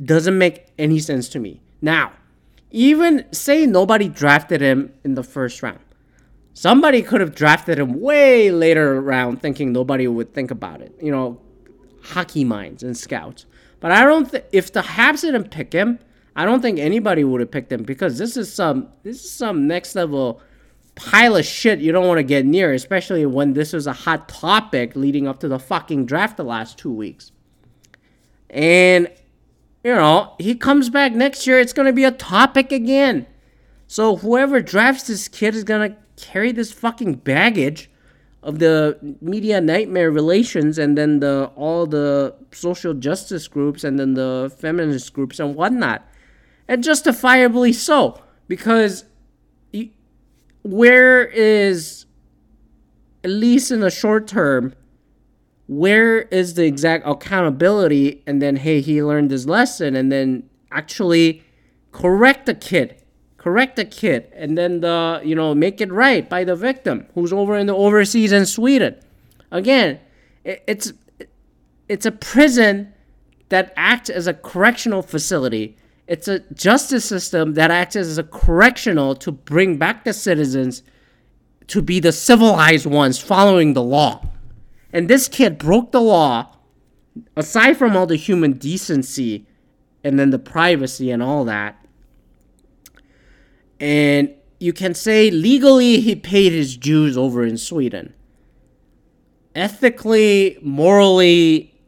doesn't 0.04 0.36
make 0.36 0.66
any 0.78 0.98
sense 0.98 1.30
to 1.30 1.38
me. 1.38 1.62
Now, 1.80 2.12
even 2.76 3.24
say 3.32 3.64
nobody 3.64 4.06
drafted 4.06 4.60
him 4.60 4.92
in 5.02 5.14
the 5.14 5.22
first 5.22 5.62
round. 5.62 5.80
Somebody 6.52 7.00
could 7.00 7.22
have 7.22 7.34
drafted 7.34 7.78
him 7.78 8.00
way 8.02 8.50
later 8.50 9.00
round 9.00 9.40
thinking 9.40 9.72
nobody 9.72 10.06
would 10.06 10.34
think 10.34 10.50
about 10.50 10.82
it. 10.82 10.94
You 11.00 11.10
know, 11.10 11.40
hockey 12.02 12.44
minds 12.44 12.82
and 12.82 12.94
scouts. 12.94 13.46
But 13.80 13.92
I 13.92 14.04
don't 14.04 14.32
if 14.52 14.72
the 14.72 14.82
Habs 14.82 15.22
didn't 15.22 15.50
pick 15.50 15.72
him, 15.72 15.98
I 16.34 16.44
don't 16.44 16.60
think 16.60 16.78
anybody 16.78 17.24
would 17.24 17.40
have 17.40 17.50
picked 17.50 17.72
him 17.72 17.82
because 17.82 18.18
this 18.18 18.36
is 18.36 18.52
some 18.52 18.88
this 19.04 19.24
is 19.24 19.32
some 19.32 19.66
next 19.66 19.94
level 19.94 20.42
pile 20.96 21.36
of 21.36 21.46
shit 21.46 21.78
you 21.78 21.92
don't 21.92 22.06
want 22.06 22.18
to 22.18 22.24
get 22.24 22.44
near, 22.44 22.74
especially 22.74 23.24
when 23.24 23.54
this 23.54 23.72
was 23.72 23.86
a 23.86 23.92
hot 23.94 24.28
topic 24.28 24.94
leading 24.94 25.26
up 25.26 25.40
to 25.40 25.48
the 25.48 25.58
fucking 25.58 26.04
draft 26.04 26.36
the 26.36 26.44
last 26.44 26.76
two 26.76 26.92
weeks. 26.92 27.32
And 28.50 29.08
you 29.86 29.94
know, 29.94 30.34
he 30.38 30.56
comes 30.56 30.90
back 30.90 31.12
next 31.12 31.46
year, 31.46 31.60
it's 31.60 31.72
going 31.72 31.86
to 31.86 31.92
be 31.92 32.02
a 32.02 32.10
topic 32.10 32.72
again. 32.72 33.24
So 33.86 34.16
whoever 34.16 34.60
drafts 34.60 35.06
this 35.06 35.28
kid 35.28 35.54
is 35.54 35.62
going 35.62 35.92
to 35.92 35.96
carry 36.16 36.50
this 36.50 36.72
fucking 36.72 37.14
baggage 37.14 37.88
of 38.42 38.58
the 38.58 38.98
media 39.20 39.60
nightmare 39.60 40.10
relations 40.10 40.76
and 40.76 40.98
then 40.98 41.20
the 41.20 41.52
all 41.54 41.86
the 41.86 42.34
social 42.50 42.94
justice 42.94 43.46
groups 43.46 43.84
and 43.84 43.96
then 43.96 44.14
the 44.14 44.52
feminist 44.58 45.12
groups 45.12 45.38
and 45.38 45.54
whatnot. 45.54 46.04
And 46.66 46.82
justifiably 46.82 47.72
so. 47.72 48.20
Because 48.48 49.04
where 50.64 51.22
is, 51.28 52.06
at 53.22 53.30
least 53.30 53.70
in 53.70 53.78
the 53.78 53.90
short 53.92 54.26
term, 54.26 54.74
where 55.66 56.22
is 56.22 56.54
the 56.54 56.64
exact 56.64 57.06
accountability? 57.06 58.22
And 58.26 58.40
then 58.40 58.56
hey 58.56 58.80
he 58.80 59.02
learned 59.02 59.30
his 59.30 59.46
lesson 59.48 59.96
and 59.96 60.10
then 60.12 60.48
actually 60.70 61.42
correct 61.92 62.46
the 62.46 62.54
kid 62.54 63.02
correct 63.46 63.76
the 63.76 63.84
kid 63.84 64.28
and 64.34 64.58
then 64.58 64.80
the 64.80 65.20
you 65.24 65.32
know 65.32 65.54
make 65.54 65.80
it 65.80 65.92
right 65.92 66.28
by 66.28 66.42
the 66.42 66.56
victim 66.56 67.06
who's 67.14 67.32
over 67.32 67.56
in 67.56 67.68
the 67.68 67.74
overseas 67.74 68.32
in 68.32 68.44
sweden. 68.44 68.96
Again 69.52 70.00
it's 70.44 70.92
it's 71.88 72.04
a 72.04 72.10
prison 72.10 72.92
that 73.48 73.72
acts 73.76 74.10
as 74.10 74.26
a 74.26 74.34
correctional 74.34 75.00
facility. 75.00 75.76
It's 76.08 76.26
a 76.26 76.40
justice 76.54 77.04
system 77.04 77.54
that 77.54 77.70
acts 77.70 77.94
as 77.94 78.18
a 78.18 78.24
correctional 78.24 79.14
to 79.14 79.30
bring 79.30 79.76
back 79.76 80.02
the 80.02 80.12
citizens 80.12 80.82
to 81.68 81.80
be 81.80 82.00
the 82.00 82.10
civilized 82.10 82.86
ones 82.86 83.20
following 83.20 83.74
the 83.74 83.82
law 83.82 84.26
and 84.96 85.08
this 85.08 85.28
kid 85.28 85.58
broke 85.58 85.92
the 85.92 86.00
law, 86.00 86.56
aside 87.36 87.76
from 87.76 87.94
all 87.94 88.06
the 88.06 88.16
human 88.16 88.54
decency 88.54 89.46
and 90.02 90.18
then 90.18 90.30
the 90.30 90.38
privacy 90.38 91.10
and 91.10 91.22
all 91.22 91.44
that. 91.44 91.84
And 93.78 94.32
you 94.58 94.72
can 94.72 94.94
say 94.94 95.30
legally 95.30 96.00
he 96.00 96.16
paid 96.16 96.52
his 96.52 96.78
dues 96.78 97.18
over 97.18 97.44
in 97.44 97.58
Sweden. 97.58 98.14
Ethically, 99.54 100.58
morally, 100.62 101.78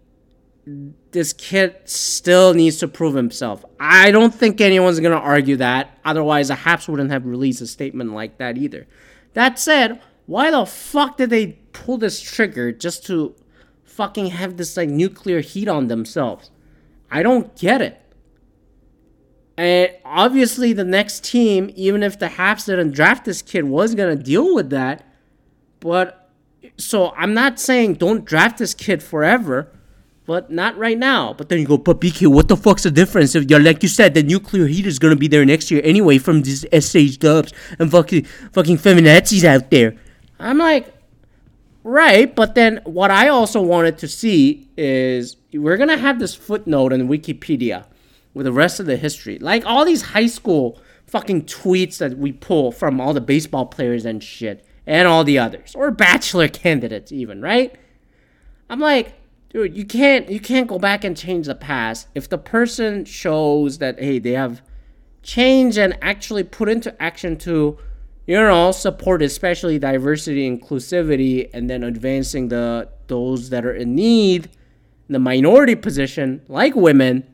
this 1.13 1.33
kid 1.33 1.77
still 1.87 2.53
needs 2.53 2.77
to 2.77 2.89
prove 2.89 3.15
himself. 3.15 3.65
I 3.81 4.11
don't 4.11 4.35
think 4.35 4.61
anyone's 4.61 5.01
going 5.01 5.19
to 5.19 5.19
argue 5.19 5.57
that. 5.57 5.99
Otherwise, 6.05 6.49
the 6.49 6.57
Habs 6.57 6.91
wouldn't 6.91 7.11
have 7.11 7.25
released 7.25 7.63
a 7.63 7.67
statement 7.67 8.13
like 8.13 8.37
that 8.37 8.59
either. 8.59 8.87
That 9.33 9.59
said, 9.59 9.99
why 10.27 10.51
the 10.51 10.67
fuck 10.67 11.17
did 11.17 11.31
they 11.31 11.59
pull 11.85 11.99
this 11.99 12.21
trigger 12.21 12.73
just 12.73 13.07
to 13.07 13.35
fucking 13.85 14.29
have 14.29 14.57
this 14.57 14.77
like 14.77 14.89
nuclear 14.89 15.41
heat 15.41 15.69
on 15.69 15.89
themselves? 15.89 16.51
I 17.11 17.23
don't 17.23 17.57
get 17.57 17.81
it. 17.81 18.01
And 19.57 19.91
obviously, 20.05 20.73
the 20.73 20.85
next 20.85 21.25
team, 21.25 21.73
even 21.75 22.03
if 22.03 22.19
the 22.19 22.29
Habs 22.29 22.67
didn't 22.67 22.93
draft 22.93 23.25
this 23.25 23.43
kid, 23.43 23.65
was 23.65 23.95
gonna 23.95 24.17
deal 24.17 24.55
with 24.55 24.71
that. 24.71 25.05
But 25.81 26.31
so 26.77 27.13
I'm 27.17 27.35
not 27.35 27.59
saying 27.59 27.95
don't 27.95 28.25
draft 28.25 28.59
this 28.59 28.73
kid 28.75 29.03
forever, 29.03 29.73
but 30.27 30.51
not 30.51 30.77
right 30.77 30.99
now. 30.99 31.33
But 31.33 31.49
then 31.49 31.59
you 31.59 31.67
go, 31.67 31.77
but 31.77 32.01
BK, 32.01 32.29
what 32.29 32.47
the 32.47 32.57
fuck's 32.57 32.85
the 32.85 32.91
difference? 32.91 33.35
If 33.35 33.51
you're 33.51 33.59
like 33.61 33.83
you 33.83 33.89
said, 33.89 34.15
the 34.15 34.23
nuclear 34.23 34.67
heat 34.67 34.87
is 34.87 34.99
gonna 34.99 35.17
be 35.17 35.27
there 35.27 35.45
next 35.45 35.71
year 35.71 35.81
anyway 35.83 36.19
from 36.19 36.43
these 36.43 36.65
SH 36.73 37.17
dubs 37.17 37.53
and 37.81 37.91
fucking 37.91 38.25
fucking 38.53 38.79
feminazis 38.79 39.43
out 39.43 39.71
there. 39.71 39.97
I'm 40.39 40.59
like, 40.59 40.95
right, 41.89 42.35
but 42.35 42.55
then 42.55 42.81
what 42.85 43.11
I 43.11 43.29
also 43.29 43.63
wanted 43.63 43.99
to 43.99 44.09
see 44.09 44.69
is 44.77 45.37
we're 45.53 45.77
gonna 45.77 45.97
have 45.97 46.19
this 46.19 46.35
footnote 46.35 46.93
in 46.93 47.09
Wikipedia 47.09 47.87
with 48.35 48.45
the 48.45 48.53
rest 48.53 48.79
of 48.79 48.87
the 48.87 48.97
history. 48.97 49.39
Like 49.39 49.65
all 49.65 49.85
these 49.85 50.03
high 50.03 50.27
school 50.27 50.79
fucking 51.07 51.45
tweets 51.45 51.99
that 51.99 52.19
we 52.19 52.33
pull 52.33 52.71
from 52.71 53.01
all 53.01 53.15
the 53.15 53.21
baseball 53.21 53.67
players 53.67 54.05
and 54.05 54.23
shit, 54.23 54.65
and 54.87 55.09
all 55.09 55.25
the 55.25 55.39
others, 55.39 55.75
or 55.75 55.91
bachelor 55.91 56.49
candidates 56.65 57.11
even, 57.11 57.41
right? 57.41 57.75
I'm 58.71 58.81
like, 58.81 59.15
dude, 59.49 59.77
you 59.77 59.87
can't 59.87 60.29
you 60.29 60.41
can't 60.41 60.69
go 60.69 60.79
back 60.79 61.05
and 61.05 61.17
change 61.17 61.47
the 61.47 61.55
past. 61.55 62.09
If 62.15 62.29
the 62.29 62.39
person 62.39 63.05
shows 63.07 63.79
that 63.79 63.99
hey, 63.99 64.19
they 64.19 64.33
have 64.33 64.63
changed 65.23 65.79
and 65.79 65.97
actually 66.03 66.45
put 66.45 66.69
into 66.69 67.01
action 67.03 67.37
to 67.39 67.79
you 68.29 68.37
know 68.37 68.71
support 68.71 69.23
especially 69.23 69.79
diversity 69.79 70.49
inclusivity 70.49 71.49
and 71.53 71.69
then 71.69 71.83
advancing 71.83 72.49
the 72.49 72.89
those 73.09 73.49
that 73.49 73.65
are 73.65 73.75
in 73.75 73.97
need 73.97 74.51
the 75.09 75.19
minority 75.19 75.75
position 75.75 76.43
like 76.49 76.77
women. 76.77 77.27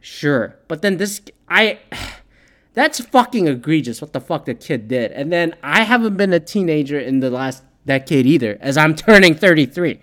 Sure. 0.00 0.56
But 0.68 0.82
then 0.82 0.98
this 0.98 1.22
i 1.48 1.78
that's 2.74 3.00
fucking 3.00 3.48
egregious 3.48 4.00
what 4.00 4.12
the 4.12 4.20
fuck 4.20 4.44
the 4.44 4.54
kid 4.54 4.86
did. 4.86 5.10
And 5.12 5.32
then 5.32 5.56
i 5.62 5.82
haven't 5.82 6.16
been 6.16 6.32
a 6.32 6.40
teenager 6.40 7.00
in 7.00 7.20
the 7.20 7.30
last 7.30 7.64
decade 7.86 8.26
either 8.26 8.58
as 8.60 8.76
i'm 8.76 8.94
turning 9.06 9.34
33 9.34 9.98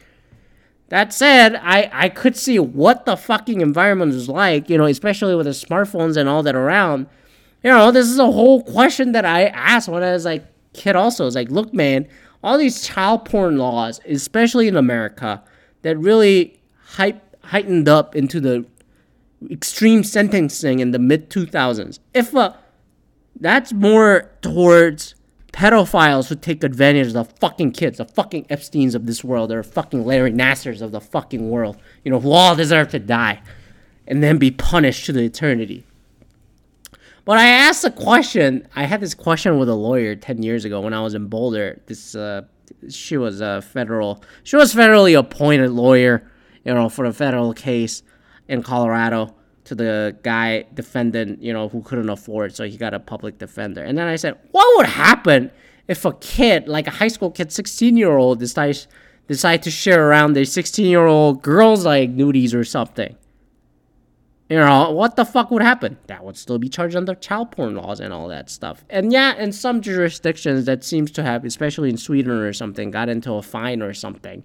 that 0.90 1.12
said, 1.12 1.56
I, 1.56 1.90
I 1.92 2.10
could 2.10 2.38
see 2.38 2.60
what 2.60 3.06
the 3.06 3.18
fucking 3.18 3.60
environment 3.62 4.14
is 4.14 4.30
like, 4.30 4.70
you 4.70 4.78
know, 4.78 4.86
especially 4.86 5.34
with 5.34 5.48
the 5.48 5.52
smartphones 5.52 6.16
and 6.16 6.30
all 6.30 6.44
that 6.44 6.56
around 6.56 7.08
you 7.66 7.72
know, 7.72 7.90
this 7.90 8.06
is 8.06 8.20
a 8.20 8.32
whole 8.32 8.62
question 8.62 9.14
that 9.14 9.26
I 9.26 9.48
asked 9.48 9.90
when 9.90 10.04
I 10.04 10.12
was 10.12 10.24
like 10.24 10.46
kid 10.74 10.96
also. 10.96 11.26
It's 11.26 11.36
like, 11.36 11.50
look, 11.50 11.74
man, 11.74 12.08
all 12.44 12.60
these 12.60 12.86
child 12.86 13.26
porn 13.26 13.58
laws, 13.58 14.00
especially 14.08 14.68
in 14.68 14.76
America, 14.76 15.44
that 15.82 15.98
really 15.98 16.62
hype 16.84 17.24
heightened 17.44 17.90
up 17.90 18.16
into 18.16 18.40
the 18.40 18.68
extreme 19.50 20.04
sentencing 20.04 20.78
in 20.78 20.92
the 20.92 21.00
mid 21.00 21.32
2000s. 21.32 21.98
If 22.14 22.36
uh, 22.36 22.54
that's 23.40 23.74
more 23.74 24.30
towards 24.44 25.16
pedophiles 25.52 26.28
who 26.28 26.36
take 26.36 26.64
advantage 26.64 27.08
of 27.08 27.14
the 27.14 27.26
fucking 27.26 27.72
kids, 27.72 27.98
the 27.98 28.06
fucking 28.06 28.46
Epstein's 28.52 28.94
of 28.94 29.08
this 29.08 29.24
world, 29.24 29.52
or 29.52 29.64
fucking 29.64 30.06
Larry 30.06 30.32
Nassars 30.32 30.84
of 30.84 30.92
the 30.92 31.02
fucking 31.02 31.50
world, 31.50 31.78
you 32.04 32.12
know, 32.12 32.20
who 32.20 32.32
all 32.32 32.56
deserve 32.56 32.90
to 32.90 33.00
die 33.00 33.42
and 34.08 34.22
then 34.22 34.38
be 34.38 34.52
punished 34.52 35.08
to 35.08 35.12
the 35.12 35.24
eternity. 35.24 35.84
But 37.26 37.40
I 37.40 37.48
asked 37.48 37.84
a 37.84 37.92
question. 37.92 38.68
I 38.76 38.84
had 38.84 39.02
this 39.02 39.16
question 39.16 39.58
with 39.58 39.68
a 39.68 39.76
lawyer 39.76 40.16
ten 40.16 40.44
years 40.44 40.64
ago 40.64 40.80
when 40.80 40.94
I 40.94 41.02
was 41.02 41.16
in 41.16 41.28
Boulder. 41.28 41.82
This 41.88 42.16
uh, 42.16 42.44
she 42.90 43.18
was 43.18 43.42
a 43.42 43.62
federal. 43.62 44.24
She 44.44 44.56
was 44.56 44.74
federally 44.74 45.18
appointed 45.18 45.72
lawyer, 45.72 46.32
you 46.64 46.74
know, 46.74 46.88
for 46.88 47.06
a 47.06 47.14
federal 47.14 47.54
case 47.54 48.04
in 48.48 48.62
Colorado 48.62 49.36
to 49.64 49.74
the 49.74 50.16
guy 50.22 50.66
defendant, 50.76 51.42
you 51.42 51.52
know, 51.52 51.68
who 51.68 51.82
couldn't 51.82 52.10
afford, 52.10 52.56
so 52.56 52.66
he 52.66 52.78
got 52.78 52.94
a 52.94 53.00
public 53.00 53.40
defender. 53.40 53.84
And 53.84 53.98
then 53.98 54.08
I 54.08 54.16
said, 54.16 54.38
what 54.52 54.78
would 54.78 54.86
happen 54.86 55.50
if 55.88 56.06
a 56.06 56.14
kid, 56.14 56.68
like 56.68 56.86
a 56.86 56.92
high 56.92 57.08
school 57.08 57.32
kid, 57.32 57.52
sixteen 57.52 57.98
year 57.98 58.16
old, 58.16 58.38
decides 58.38 58.88
decide 59.28 59.64
to 59.64 59.72
share 59.72 60.08
around 60.08 60.34
their 60.34 60.46
sixteen 60.46 60.86
year 60.86 61.08
old 61.08 61.42
girls 61.42 61.86
like 61.86 62.16
nudies 62.16 62.54
or 62.54 62.64
something? 62.64 63.18
You 64.50 64.58
know, 64.58 64.92
what 64.92 65.16
the 65.16 65.26
fuck 65.26 65.50
would 65.50 65.64
happen? 65.64 65.98
That 66.06 66.24
would 66.24 66.38
still 66.38 66.60
be 66.60 66.70
charged 66.70 66.96
under 66.96 67.16
child 67.16 67.52
porn 67.52 67.76
laws 67.76 68.00
and 68.00 68.14
all 68.14 68.28
that 68.28 68.50
stuff. 68.50 68.86
And 68.90 69.12
yeah, 69.12 69.36
in 69.36 69.52
some 69.52 69.82
jurisdictions, 69.82 70.66
that 70.66 70.84
seems 70.84 71.12
to 71.12 71.24
have, 71.24 71.44
especially 71.46 71.90
in 71.90 71.98
Sweden 71.98 72.32
or 72.32 72.54
something, 72.54 72.92
got 72.92 73.10
into 73.10 73.34
a 73.34 73.42
fine 73.42 73.82
or 73.82 73.94
something. 73.94 74.44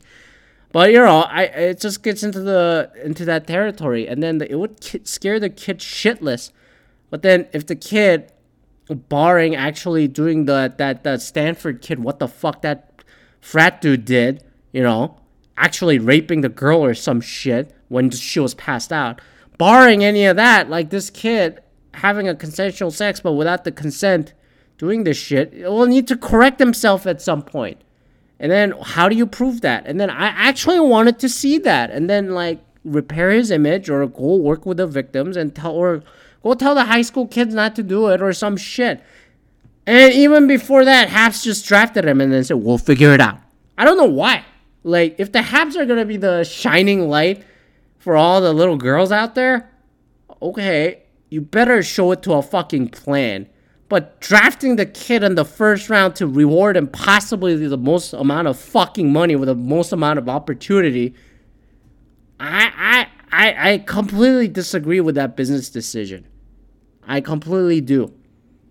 But 0.72 0.92
you 0.92 0.98
know, 0.98 1.22
I 1.22 1.42
it 1.42 1.80
just 1.80 2.02
gets 2.02 2.22
into 2.22 2.40
the 2.40 2.90
into 3.04 3.24
that 3.26 3.46
territory, 3.46 4.06
and 4.08 4.22
then 4.22 4.38
the, 4.38 4.50
it 4.50 4.54
would 4.54 4.80
ki- 4.80 5.02
scare 5.04 5.38
the 5.38 5.50
kid 5.50 5.80
shitless. 5.80 6.50
But 7.10 7.22
then 7.22 7.48
if 7.52 7.66
the 7.66 7.76
kid 7.76 8.32
barring 9.08 9.54
actually 9.54 10.08
doing 10.08 10.46
the 10.46 10.72
that 10.78 11.02
that 11.04 11.20
Stanford 11.20 11.82
kid, 11.82 11.98
what 11.98 12.20
the 12.20 12.28
fuck 12.28 12.62
that 12.62 13.04
frat 13.40 13.80
dude 13.80 14.04
did, 14.04 14.44
you 14.72 14.82
know, 14.82 15.18
actually 15.56 15.98
raping 15.98 16.40
the 16.40 16.48
girl 16.48 16.82
or 16.84 16.94
some 16.94 17.20
shit 17.20 17.74
when 17.88 18.10
she 18.10 18.40
was 18.40 18.54
passed 18.54 18.92
out. 18.92 19.20
Barring 19.60 20.02
any 20.02 20.24
of 20.24 20.36
that, 20.36 20.70
like 20.70 20.88
this 20.88 21.10
kid 21.10 21.60
having 21.92 22.26
a 22.26 22.34
consensual 22.34 22.90
sex 22.90 23.20
but 23.20 23.32
without 23.32 23.64
the 23.64 23.70
consent 23.70 24.32
doing 24.78 25.04
this 25.04 25.18
shit 25.18 25.52
will 25.52 25.84
need 25.84 26.08
to 26.08 26.16
correct 26.16 26.58
himself 26.58 27.06
at 27.06 27.20
some 27.20 27.42
point. 27.42 27.78
And 28.38 28.50
then 28.50 28.72
how 28.82 29.10
do 29.10 29.14
you 29.14 29.26
prove 29.26 29.60
that? 29.60 29.86
And 29.86 30.00
then 30.00 30.08
I 30.08 30.28
actually 30.28 30.80
wanted 30.80 31.18
to 31.18 31.28
see 31.28 31.58
that 31.58 31.90
and 31.90 32.08
then 32.08 32.30
like 32.32 32.58
repair 32.86 33.32
his 33.32 33.50
image 33.50 33.90
or 33.90 34.06
go 34.06 34.36
work 34.36 34.64
with 34.64 34.78
the 34.78 34.86
victims 34.86 35.36
and 35.36 35.54
tell 35.54 35.72
or 35.72 36.02
go 36.42 36.54
tell 36.54 36.74
the 36.74 36.84
high 36.84 37.02
school 37.02 37.26
kids 37.26 37.54
not 37.54 37.76
to 37.76 37.82
do 37.82 38.08
it 38.08 38.22
or 38.22 38.32
some 38.32 38.56
shit. 38.56 39.02
And 39.86 40.14
even 40.14 40.46
before 40.46 40.86
that, 40.86 41.08
Habs 41.08 41.44
just 41.44 41.66
drafted 41.66 42.06
him 42.06 42.22
and 42.22 42.32
then 42.32 42.44
said, 42.44 42.56
We'll 42.56 42.78
figure 42.78 43.12
it 43.12 43.20
out. 43.20 43.40
I 43.76 43.84
don't 43.84 43.98
know 43.98 44.04
why. 44.04 44.46
Like, 44.84 45.16
if 45.18 45.32
the 45.32 45.40
Habs 45.40 45.76
are 45.76 45.84
gonna 45.84 46.06
be 46.06 46.16
the 46.16 46.44
shining 46.44 47.10
light 47.10 47.44
for 48.00 48.16
all 48.16 48.40
the 48.40 48.52
little 48.52 48.78
girls 48.78 49.12
out 49.12 49.34
there, 49.36 49.70
okay, 50.42 51.02
you 51.28 51.40
better 51.40 51.82
show 51.82 52.10
it 52.10 52.22
to 52.22 52.32
a 52.32 52.42
fucking 52.42 52.88
plan. 52.88 53.46
But 53.88 54.20
drafting 54.20 54.76
the 54.76 54.86
kid 54.86 55.22
in 55.22 55.34
the 55.34 55.44
first 55.44 55.90
round 55.90 56.16
to 56.16 56.26
reward 56.26 56.76
him 56.76 56.88
possibly 56.88 57.54
the 57.54 57.76
most 57.76 58.12
amount 58.12 58.48
of 58.48 58.58
fucking 58.58 59.12
money 59.12 59.36
with 59.36 59.48
the 59.48 59.54
most 59.54 59.92
amount 59.92 60.18
of 60.18 60.28
opportunity, 60.28 61.14
I 62.40 62.72
I 62.76 63.06
I, 63.32 63.72
I 63.72 63.78
completely 63.78 64.48
disagree 64.48 65.00
with 65.00 65.14
that 65.16 65.36
business 65.36 65.68
decision. 65.68 66.26
I 67.06 67.20
completely 67.20 67.80
do. 67.80 68.14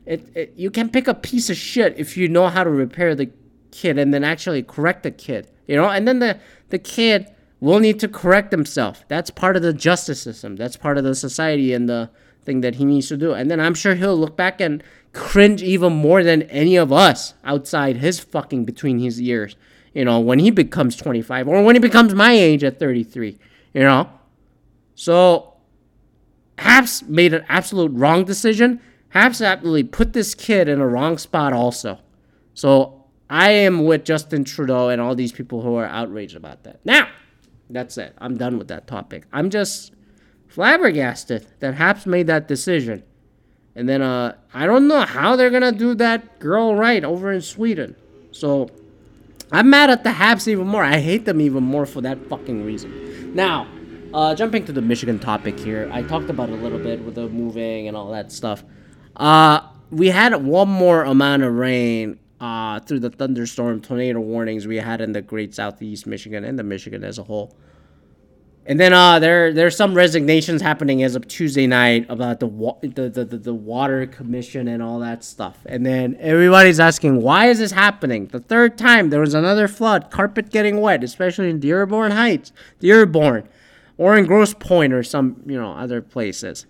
It, 0.05 0.27
it 0.36 0.53
you 0.55 0.71
can 0.71 0.89
pick 0.89 1.07
a 1.07 1.13
piece 1.13 1.50
of 1.50 1.57
shit 1.57 1.95
if 1.98 2.17
you 2.17 2.27
know 2.27 2.48
how 2.48 2.63
to 2.63 2.69
repair 2.69 3.13
the 3.13 3.29
kid 3.71 4.00
and 4.00 4.13
then 4.13 4.24
actually 4.24 4.63
correct 4.63 5.03
the 5.03 5.12
kid. 5.12 5.51
You 5.67 5.75
know, 5.75 5.89
and 5.89 6.07
then 6.07 6.19
the 6.19 6.39
the 6.69 6.79
kid 6.79 7.29
will 7.59 7.79
need 7.79 7.99
to 7.99 8.07
correct 8.07 8.51
himself. 8.51 9.03
That's 9.07 9.29
part 9.29 9.55
of 9.55 9.61
the 9.61 9.73
justice 9.73 10.21
system. 10.21 10.55
That's 10.55 10.77
part 10.77 10.97
of 10.97 11.03
the 11.03 11.15
society 11.15 11.73
and 11.73 11.89
the 11.89 12.09
thing 12.43 12.61
that 12.61 12.75
he 12.75 12.85
needs 12.85 13.07
to 13.09 13.17
do. 13.17 13.33
And 13.33 13.51
then 13.51 13.59
I'm 13.59 13.73
sure 13.73 13.95
he'll 13.95 14.17
look 14.17 14.37
back 14.37 14.61
and 14.61 14.83
cringe 15.13 15.61
even 15.61 15.93
more 15.93 16.23
than 16.23 16.43
any 16.43 16.75
of 16.75 16.93
us 16.93 17.33
outside 17.43 17.97
his 17.97 18.19
fucking 18.19 18.65
between 18.65 18.99
his 18.99 19.21
ears. 19.21 19.55
You 19.93 20.05
know, 20.05 20.19
when 20.19 20.39
he 20.39 20.51
becomes 20.51 20.95
25 20.95 21.47
or 21.47 21.63
when 21.63 21.75
he 21.75 21.79
becomes 21.79 22.13
my 22.13 22.31
age 22.31 22.63
at 22.63 22.79
33. 22.79 23.37
You 23.73 23.81
know, 23.81 24.09
so 24.95 25.53
Habs 26.57 27.07
made 27.07 27.33
an 27.33 27.45
absolute 27.47 27.91
wrong 27.93 28.23
decision. 28.23 28.81
Habs 29.13 29.45
absolutely 29.45 29.83
put 29.83 30.13
this 30.13 30.35
kid 30.35 30.69
in 30.69 30.79
a 30.79 30.87
wrong 30.87 31.17
spot 31.17 31.53
also. 31.53 31.99
So 32.53 33.05
I 33.29 33.51
am 33.51 33.85
with 33.85 34.05
Justin 34.05 34.43
Trudeau 34.43 34.89
and 34.89 35.01
all 35.01 35.15
these 35.15 35.31
people 35.31 35.61
who 35.61 35.75
are 35.75 35.85
outraged 35.85 36.35
about 36.35 36.63
that. 36.63 36.79
Now, 36.83 37.09
that's 37.69 37.97
it. 37.97 38.15
I'm 38.17 38.38
done 38.38 38.57
with 38.57 38.67
that 38.69 38.88
topic. 38.88 39.25
I'm 39.31 39.49
just 39.49 39.93
flabbergasted 40.47 41.47
that 41.59 41.75
Habs 41.75 42.05
made 42.05 42.27
that 42.27 42.47
decision. 42.47 43.03
And 43.75 43.88
then 43.88 44.01
uh, 44.01 44.35
I 44.53 44.65
don't 44.65 44.88
know 44.88 45.01
how 45.01 45.35
they're 45.35 45.51
gonna 45.51 45.71
do 45.71 45.93
that 45.95 46.39
girl 46.39 46.75
right 46.75 47.03
over 47.03 47.31
in 47.31 47.41
Sweden. 47.41 47.95
So 48.31 48.69
I'm 49.51 49.69
mad 49.69 49.89
at 49.89 50.03
the 50.03 50.11
Habs 50.11 50.47
even 50.47 50.67
more. 50.67 50.83
I 50.83 50.97
hate 50.97 51.25
them 51.25 51.41
even 51.41 51.63
more 51.63 51.85
for 51.85 52.01
that 52.01 52.17
fucking 52.27 52.65
reason. 52.65 53.33
Now, 53.33 53.67
uh, 54.13 54.33
jumping 54.35 54.65
to 54.65 54.71
the 54.71 54.81
Michigan 54.81 55.19
topic 55.19 55.59
here, 55.59 55.89
I 55.93 56.01
talked 56.01 56.29
about 56.29 56.49
it 56.49 56.53
a 56.53 56.61
little 56.61 56.79
bit 56.79 57.01
with 57.03 57.15
the 57.15 57.29
moving 57.29 57.88
and 57.88 57.95
all 57.95 58.12
that 58.12 58.32
stuff. 58.32 58.63
Uh, 59.15 59.62
we 59.91 60.08
had 60.08 60.36
one 60.43 60.67
more 60.67 61.03
amount 61.03 61.43
of 61.43 61.53
rain 61.53 62.19
uh, 62.39 62.80
through 62.80 62.99
the 62.99 63.10
thunderstorm 63.10 63.82
tornado 63.82 64.19
warnings 64.19 64.67
we 64.67 64.78
had 64.78 65.02
in 65.02 65.12
the 65.12 65.21
great 65.21 65.54
southeast 65.54 66.08
Michigan 66.08 66.43
and 66.43 66.58
the 66.58 66.63
Michigan 66.63 67.04
as 67.04 67.17
a 67.17 67.23
whole. 67.23 67.56
And 68.65 68.80
then 68.80 68.93
uh, 68.93 69.17
there 69.17 69.52
there's 69.52 69.75
some 69.75 69.95
resignations 69.95 70.62
happening 70.62 71.02
as 71.02 71.15
of 71.15 71.28
Tuesday 71.28 71.65
night 71.65 72.06
about 72.08 72.39
the, 72.39 72.45
wa- 72.45 72.78
the, 72.82 73.10
the, 73.10 73.25
the, 73.25 73.38
the 73.38 73.54
water 73.54 74.06
commission 74.06 74.67
and 74.67 74.84
all 74.84 74.99
that 74.99 75.23
stuff. 75.23 75.58
And 75.65 75.84
then 75.84 76.15
everybody's 76.19 76.80
asking, 76.80 77.21
why 77.21 77.47
is 77.47 77.58
this 77.58 77.71
happening? 77.71 78.28
The 78.28 78.39
third 78.39 78.78
time 78.78 79.10
there 79.10 79.21
was 79.21 79.34
another 79.34 79.67
flood, 79.67 80.12
carpet 80.12 80.52
getting 80.52 80.82
wet, 80.82 81.04
especially 81.04 81.49
in 81.49 81.60
Dearborn 81.60 82.12
Heights, 82.12 82.52
Dearborn, 82.80 83.49
or 83.97 84.15
in 84.15 84.25
Grosse 84.25 84.54
Pointe 84.54 84.93
or 84.93 85.02
some 85.02 85.41
you 85.47 85.60
know 85.60 85.73
other 85.73 86.02
places. 86.02 86.67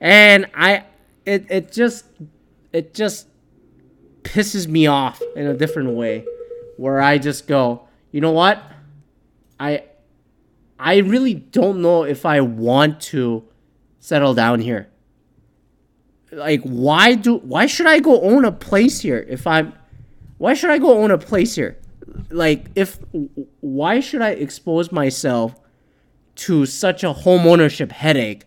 And 0.00 0.46
I, 0.54 0.84
it 1.26 1.46
it 1.50 1.72
just 1.72 2.04
it 2.72 2.94
just 2.94 3.26
pisses 4.24 4.66
me 4.66 4.88
off 4.88 5.22
in 5.36 5.46
a 5.46 5.54
different 5.54 5.90
way, 5.90 6.24
where 6.76 7.00
I 7.00 7.18
just 7.18 7.46
go, 7.46 7.86
you 8.10 8.20
know 8.20 8.32
what, 8.32 8.60
I 9.60 9.84
I 10.78 10.98
really 10.98 11.34
don't 11.34 11.80
know 11.80 12.02
if 12.02 12.26
I 12.26 12.40
want 12.40 13.00
to 13.02 13.44
settle 14.00 14.34
down 14.34 14.60
here. 14.60 14.88
Like 16.32 16.62
why 16.62 17.14
do 17.14 17.36
why 17.36 17.66
should 17.66 17.86
I 17.86 18.00
go 18.00 18.20
own 18.20 18.44
a 18.44 18.50
place 18.50 19.00
here 19.00 19.24
if 19.28 19.46
I'm 19.46 19.72
why 20.38 20.54
should 20.54 20.70
I 20.70 20.78
go 20.78 20.98
own 20.98 21.12
a 21.12 21.18
place 21.18 21.54
here? 21.54 21.78
Like 22.30 22.66
if 22.74 22.98
why 23.60 24.00
should 24.00 24.20
I 24.20 24.30
expose 24.30 24.90
myself 24.90 25.54
to 26.36 26.66
such 26.66 27.04
a 27.04 27.12
home 27.12 27.46
ownership 27.46 27.92
headache 27.92 28.44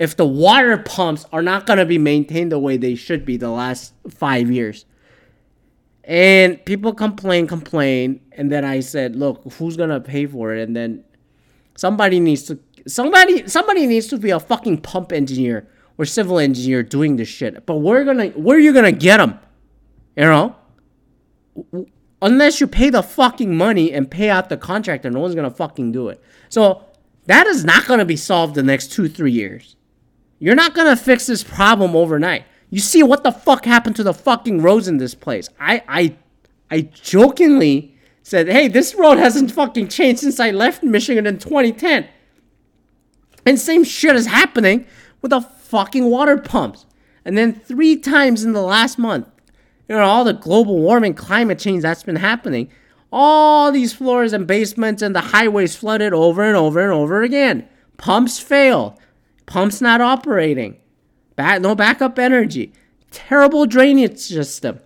if 0.00 0.16
the 0.16 0.26
water 0.26 0.76
pumps 0.78 1.24
are 1.32 1.42
not 1.42 1.66
going 1.66 1.78
to 1.78 1.86
be 1.86 1.98
maintained 1.98 2.50
the 2.50 2.58
way 2.58 2.76
they 2.76 2.96
should 2.96 3.24
be 3.24 3.36
the 3.36 3.50
last 3.50 3.94
5 4.08 4.50
years? 4.50 4.84
And 6.04 6.64
people 6.64 6.94
complain, 6.94 7.46
complain, 7.46 8.20
and 8.32 8.50
then 8.50 8.64
I 8.64 8.80
said, 8.80 9.16
"Look, 9.16 9.42
who's 9.52 9.76
gonna 9.76 10.00
pay 10.00 10.26
for 10.26 10.54
it?" 10.54 10.62
And 10.66 10.74
then 10.74 11.04
Somebody 11.80 12.20
needs 12.20 12.42
to 12.42 12.58
somebody 12.86 13.48
somebody 13.48 13.86
needs 13.86 14.06
to 14.08 14.18
be 14.18 14.28
a 14.28 14.38
fucking 14.38 14.82
pump 14.82 15.12
engineer 15.12 15.66
or 15.96 16.04
civil 16.04 16.38
engineer 16.38 16.82
doing 16.82 17.16
this 17.16 17.26
shit. 17.26 17.64
But 17.64 17.76
we're 17.76 18.04
gonna 18.04 18.26
where 18.30 18.58
are 18.58 18.60
you 18.60 18.74
gonna 18.74 18.92
get 18.92 19.16
them? 19.16 19.38
You 20.14 20.24
know, 20.24 20.56
unless 22.20 22.60
you 22.60 22.66
pay 22.66 22.90
the 22.90 23.02
fucking 23.02 23.56
money 23.56 23.94
and 23.94 24.10
pay 24.10 24.28
out 24.28 24.50
the 24.50 24.58
contractor, 24.58 25.10
no 25.10 25.20
one's 25.20 25.34
gonna 25.34 25.50
fucking 25.50 25.92
do 25.92 26.08
it. 26.08 26.22
So 26.50 26.84
that 27.24 27.46
is 27.46 27.64
not 27.64 27.86
gonna 27.86 28.04
be 28.04 28.16
solved 28.16 28.56
the 28.56 28.62
next 28.62 28.92
two 28.92 29.08
three 29.08 29.32
years. 29.32 29.76
You're 30.38 30.54
not 30.54 30.74
gonna 30.74 30.96
fix 30.96 31.24
this 31.24 31.42
problem 31.42 31.96
overnight. 31.96 32.44
You 32.70 32.80
see 32.80 33.02
what 33.02 33.24
the 33.24 33.32
fuck 33.32 33.64
happened 33.64 33.96
to 33.96 34.02
the 34.02 34.14
fucking 34.14 34.62
roads 34.62 34.88
in 34.88 34.98
this 34.98 35.14
place? 35.14 35.48
I 35.58 35.82
I 35.88 36.16
I 36.70 36.80
jokingly 36.82 37.96
said, 38.22 38.48
hey, 38.48 38.68
this 38.68 38.94
road 38.94 39.18
hasn't 39.18 39.50
fucking 39.50 39.88
changed 39.88 40.20
since 40.20 40.38
I 40.38 40.50
left 40.50 40.84
Michigan 40.84 41.26
in 41.26 41.38
2010. 41.38 42.06
And 43.44 43.58
same 43.58 43.82
shit 43.82 44.14
is 44.14 44.26
happening 44.26 44.86
with 45.20 45.30
the 45.30 45.40
fucking 45.40 46.04
water 46.04 46.38
pumps. 46.38 46.86
And 47.24 47.36
then 47.36 47.54
three 47.54 47.96
times 47.96 48.44
in 48.44 48.52
the 48.52 48.62
last 48.62 48.98
month, 48.98 49.26
you 49.88 49.96
know, 49.96 50.04
all 50.04 50.24
the 50.24 50.32
global 50.32 50.78
warming, 50.78 51.14
climate 51.14 51.58
change 51.58 51.82
that's 51.82 52.04
been 52.04 52.16
happening, 52.16 52.70
all 53.12 53.72
these 53.72 53.92
floors 53.92 54.32
and 54.32 54.46
basements 54.46 55.02
and 55.02 55.14
the 55.14 55.20
highways 55.20 55.74
flooded 55.74 56.12
over 56.12 56.44
and 56.44 56.56
over 56.56 56.80
and 56.80 56.92
over 56.92 57.22
again. 57.22 57.68
Pumps 57.96 58.38
fail. 58.38 58.98
Pumps 59.46 59.80
not 59.80 60.00
operating. 60.00 60.76
No 61.38 61.74
backup 61.74 62.18
energy. 62.18 62.72
Terrible 63.10 63.66
drainage 63.66 64.18
system 64.18 64.80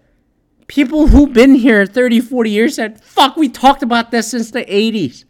people 0.67 1.09
who've 1.09 1.33
been 1.33 1.55
here 1.55 1.87
30, 1.87 2.21
40 2.21 2.51
years 2.51 2.75
said, 2.77 3.03
fuck, 3.03 3.37
we 3.37 3.49
talked 3.49 3.83
about 3.83 4.11
this 4.11 4.31
since 4.31 4.51
the 4.51 4.65
80s, 4.65 5.25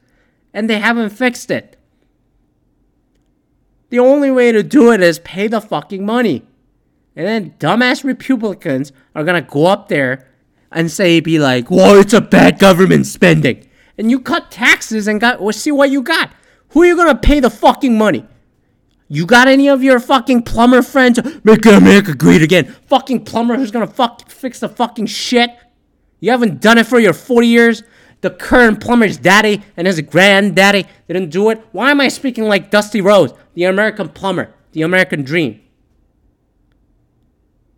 and 0.53 0.69
they 0.69 0.79
haven't 0.79 1.11
fixed 1.11 1.51
it. 1.51 1.77
The 3.91 3.99
only 3.99 4.31
way 4.31 4.53
to 4.53 4.63
do 4.63 4.93
it 4.93 5.01
is 5.01 5.19
pay 5.21 5.47
the 5.47 5.61
fucking 5.61 6.05
money. 6.05 6.45
And 7.17 7.27
then 7.27 7.51
dumbass 7.59 8.03
Republicans 8.03 8.93
are 9.15 9.23
gonna 9.23 9.43
go 9.43 9.67
up 9.67 9.89
there 9.89 10.29
and 10.73 10.91
say, 10.91 11.21
be 11.21 11.39
like, 11.39 11.71
well, 11.71 12.01
it's 12.01 12.13
a 12.13 12.21
bad 12.21 12.59
government 12.59 13.07
spending. 13.07 13.69
And 13.97 14.11
you 14.11 14.19
cut 14.19 14.51
taxes 14.51 15.07
and 15.07 15.21
got, 15.21 15.41
well, 15.41 15.53
see 15.53 15.71
what 15.71 15.91
you 15.91 16.03
got. 16.03 16.33
Who 16.71 16.83
are 16.83 16.87
you 16.87 16.97
gonna 16.97 17.15
pay 17.15 17.39
the 17.39 17.51
fucking 17.51 17.97
money? 17.97 18.27
You 19.15 19.27
got 19.27 19.47
any 19.47 19.69
of 19.69 19.81
your 19.81 20.01
fucking 20.01 20.43
plumber 20.43 20.83
friends? 20.83 21.21
Make 21.45 21.65
America 21.67 22.15
great 22.15 22.43
again. 22.43 22.65
Fucking 22.89 23.25
plumber 23.25 23.55
who's 23.55 23.71
gonna 23.71 23.87
fuck 23.87 24.29
fix 24.29 24.59
the 24.59 24.69
fucking 24.69 25.07
shit. 25.07 25.51
You 26.19 26.33
haven't 26.33 26.61
done 26.61 26.79
it 26.79 26.87
for 26.89 26.99
your 26.99 27.13
40 27.13 27.47
years. 27.47 27.85
The 28.23 28.31
current 28.31 28.81
plumber's 28.81 29.17
daddy 29.17 29.63
and 29.77 29.87
his 29.87 30.01
granddaddy 30.01 30.87
didn't 31.07 31.31
do 31.31 31.51
it. 31.51 31.65
Why 31.71 31.93
am 31.93 32.01
I 32.01 32.09
speaking 32.09 32.45
like 32.45 32.73
Dusty 32.73 33.01
Rhodes, 33.01 33.35
the 33.55 33.65
American 33.65 34.09
plumber, 34.09 34.53
the 34.73 34.83
American 34.83 35.23
dream? 35.23 35.61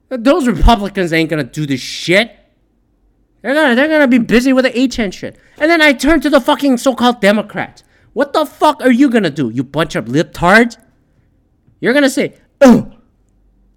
Those 0.09 0.46
Republicans 0.46 1.12
ain't 1.12 1.29
gonna 1.29 1.44
do 1.44 1.66
this 1.66 1.81
shit. 1.81 2.35
They're 3.42 3.53
gonna 3.53 3.75
they're 3.75 3.88
gonna 3.88 4.09
be 4.09 4.18
busy 4.18 4.55
with 4.55 4.64
the 4.64 4.70
HN 4.70 5.11
shit. 5.11 5.37
And 5.59 5.70
then 5.70 5.83
I 5.83 5.92
turn 5.92 6.22
to 6.22 6.31
the 6.31 6.40
fucking 6.40 6.79
so-called 6.79 7.20
Democrats. 7.20 7.85
What 8.14 8.33
the 8.33 8.46
fuck 8.46 8.81
are 8.81 8.90
you 8.90 9.11
gonna 9.11 9.29
do? 9.29 9.51
You 9.51 9.64
bunch 9.64 9.96
of 9.96 10.07
libtards? 10.07 10.79
You're 11.81 11.95
gonna 11.95 12.11
say, 12.11 12.35
"Oh, 12.61 12.93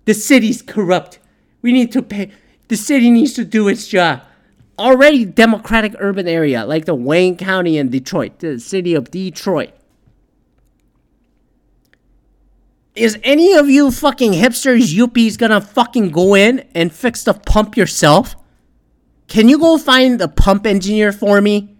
the 0.05 0.13
city's 0.13 0.61
corrupt. 0.61 1.19
We 1.61 1.71
need 1.71 1.91
to 1.91 2.01
pay. 2.01 2.31
The 2.67 2.77
city 2.77 3.09
needs 3.09 3.33
to 3.33 3.45
do 3.45 3.67
its 3.67 3.87
job. 3.87 4.21
Already 4.77 5.25
democratic 5.25 5.93
urban 5.99 6.27
area 6.27 6.65
like 6.65 6.85
the 6.85 6.95
Wayne 6.95 7.35
County 7.35 7.77
in 7.77 7.89
Detroit, 7.89 8.39
the 8.39 8.59
city 8.59 8.93
of 8.93 9.11
Detroit. 9.11 9.71
Is 12.95 13.17
any 13.23 13.53
of 13.53 13.69
you 13.69 13.91
fucking 13.91 14.33
hipsters, 14.33 14.93
yuppies, 14.93 15.37
gonna 15.37 15.61
fucking 15.61 16.11
go 16.11 16.35
in 16.35 16.65
and 16.73 16.91
fix 16.91 17.23
the 17.23 17.33
pump 17.33 17.77
yourself? 17.77 18.35
Can 19.27 19.47
you 19.47 19.59
go 19.59 19.77
find 19.77 20.19
the 20.19 20.27
pump 20.27 20.65
engineer 20.65 21.11
for 21.11 21.39
me? 21.39 21.77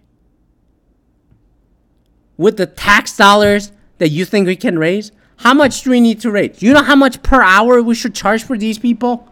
With 2.36 2.56
the 2.56 2.66
tax 2.66 3.16
dollars 3.16 3.72
that 3.98 4.10
you 4.10 4.24
think 4.24 4.46
we 4.46 4.56
can 4.56 4.78
raise? 4.78 5.12
How 5.40 5.54
much 5.54 5.82
do 5.82 5.90
we 5.90 6.00
need 6.00 6.20
to 6.20 6.30
raise? 6.30 6.62
You 6.62 6.74
know 6.74 6.82
how 6.82 6.94
much 6.94 7.22
per 7.22 7.40
hour 7.40 7.80
we 7.80 7.94
should 7.94 8.14
charge 8.14 8.44
for 8.44 8.58
these 8.58 8.78
people? 8.78 9.26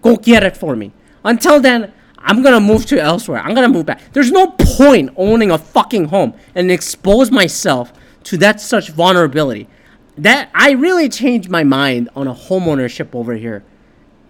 Go 0.00 0.16
get 0.16 0.42
it 0.42 0.56
for 0.56 0.74
me. 0.74 0.90
Until 1.22 1.60
then, 1.60 1.92
I'm 2.16 2.42
gonna 2.42 2.60
move 2.60 2.86
to 2.86 2.98
elsewhere. 2.98 3.40
I'm 3.40 3.54
gonna 3.54 3.68
move 3.68 3.84
back. 3.84 4.00
There's 4.14 4.32
no 4.32 4.52
point 4.52 5.10
owning 5.16 5.50
a 5.50 5.58
fucking 5.58 6.06
home 6.06 6.32
and 6.54 6.70
expose 6.70 7.30
myself 7.30 7.92
to 8.24 8.38
that 8.38 8.58
such 8.58 8.88
vulnerability. 8.88 9.68
That 10.16 10.48
I 10.54 10.70
really 10.70 11.10
changed 11.10 11.50
my 11.50 11.62
mind 11.62 12.08
on 12.16 12.26
a 12.26 12.34
homeownership 12.34 13.14
over 13.14 13.34
here, 13.34 13.62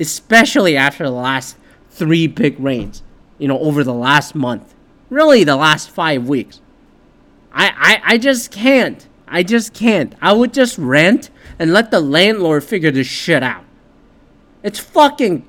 especially 0.01 0.77
after 0.77 1.05
the 1.05 1.13
last 1.13 1.57
three 1.91 2.27
big 2.27 2.59
rains. 2.59 3.05
You 3.39 3.47
know, 3.47 3.59
over 3.61 3.85
the 3.85 3.95
last 3.95 4.35
month, 4.35 4.75
really 5.11 5.45
the 5.45 5.55
last 5.55 5.91
five 5.91 6.29
weeks. 6.29 6.61
I, 7.53 8.01
I, 8.05 8.15
I 8.15 8.19
just 8.19 8.51
can't. 8.51 9.07
I 9.31 9.43
just 9.43 9.73
can't. 9.73 10.15
I 10.21 10.33
would 10.33 10.53
just 10.53 10.77
rent 10.77 11.31
and 11.59 11.73
let 11.73 11.91
the 11.91 12.01
landlord 12.01 12.65
figure 12.65 12.91
this 12.91 13.07
shit 13.07 13.43
out. 13.43 13.65
It's 14.63 14.79
fucking 14.79 15.47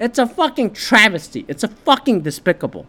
it's 0.00 0.18
a 0.18 0.26
fucking 0.26 0.72
travesty. 0.72 1.44
It's 1.48 1.62
a 1.62 1.68
fucking 1.68 2.22
despicable. 2.22 2.86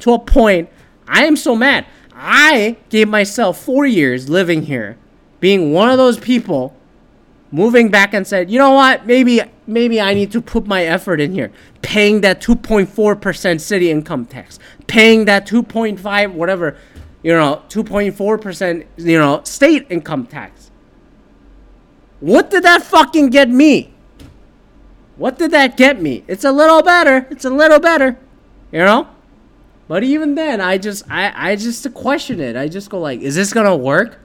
To 0.00 0.12
a 0.12 0.18
point, 0.18 0.68
I 1.08 1.24
am 1.24 1.36
so 1.36 1.56
mad. 1.56 1.86
I 2.14 2.76
gave 2.90 3.08
myself 3.08 3.60
four 3.60 3.86
years 3.86 4.28
living 4.28 4.62
here, 4.62 4.96
being 5.40 5.72
one 5.72 5.88
of 5.88 5.98
those 5.98 6.18
people, 6.18 6.76
moving 7.50 7.90
back 7.90 8.14
and 8.14 8.26
said, 8.26 8.50
you 8.50 8.58
know 8.58 8.72
what, 8.72 9.06
maybe 9.06 9.40
maybe 9.66 10.00
I 10.00 10.14
need 10.14 10.30
to 10.32 10.42
put 10.42 10.66
my 10.66 10.84
effort 10.84 11.20
in 11.20 11.32
here, 11.32 11.50
paying 11.82 12.20
that 12.20 12.40
2.4% 12.40 13.60
city 13.60 13.90
income 13.90 14.26
tax, 14.26 14.58
paying 14.86 15.24
that 15.24 15.46
2.5 15.46 16.32
whatever, 16.34 16.76
you 17.24 17.32
know, 17.32 17.62
2.4% 17.70 18.86
you 18.98 19.18
know 19.18 19.40
state 19.42 19.86
income 19.88 20.26
tax. 20.26 20.70
What 22.20 22.50
did 22.50 22.62
that 22.62 22.82
fucking 22.82 23.30
get 23.30 23.50
me? 23.50 23.92
What 25.16 25.38
did 25.38 25.50
that 25.50 25.76
get 25.76 26.00
me? 26.00 26.22
It's 26.28 26.44
a 26.44 26.52
little 26.52 26.82
better. 26.82 27.26
It's 27.30 27.44
a 27.44 27.50
little 27.50 27.80
better. 27.80 28.18
You 28.70 28.80
know? 28.80 29.08
But 29.88 30.02
even 30.02 30.34
then, 30.34 30.60
I 30.60 30.78
just 30.78 31.04
I, 31.10 31.52
I 31.52 31.56
just 31.56 31.92
question 31.94 32.40
it. 32.40 32.56
I 32.56 32.68
just 32.68 32.90
go 32.90 33.00
like, 33.00 33.20
is 33.20 33.34
this 33.34 33.52
gonna 33.52 33.76
work? 33.76 34.18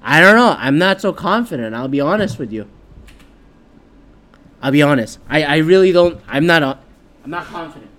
I 0.00 0.20
don't 0.20 0.36
know. 0.36 0.56
I'm 0.58 0.78
not 0.78 1.00
so 1.00 1.12
confident. 1.12 1.74
I'll 1.74 1.88
be 1.88 2.00
honest 2.00 2.38
with 2.38 2.52
you. 2.52 2.68
I'll 4.60 4.72
be 4.72 4.82
honest. 4.82 5.18
I, 5.28 5.42
I 5.42 5.56
really 5.58 5.92
don't. 5.92 6.20
I'm 6.28 6.46
not. 6.46 6.62
A, 6.62 6.78
I'm 7.24 7.30
not 7.30 7.46
confident. 7.46 7.91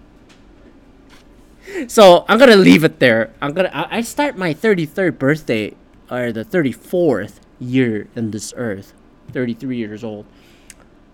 So 1.87 2.25
I'm 2.27 2.37
gonna 2.37 2.55
leave 2.55 2.83
it 2.83 2.99
there. 2.99 3.33
I'm 3.41 3.53
gonna. 3.53 3.71
I, 3.73 4.01
start 4.01 4.37
my 4.37 4.53
33rd 4.53 5.17
birthday 5.17 5.75
or 6.09 6.31
the 6.31 6.45
34th 6.45 7.39
year 7.59 8.07
in 8.15 8.31
this 8.31 8.53
earth. 8.55 8.93
33 9.31 9.77
years 9.77 10.03
old 10.03 10.25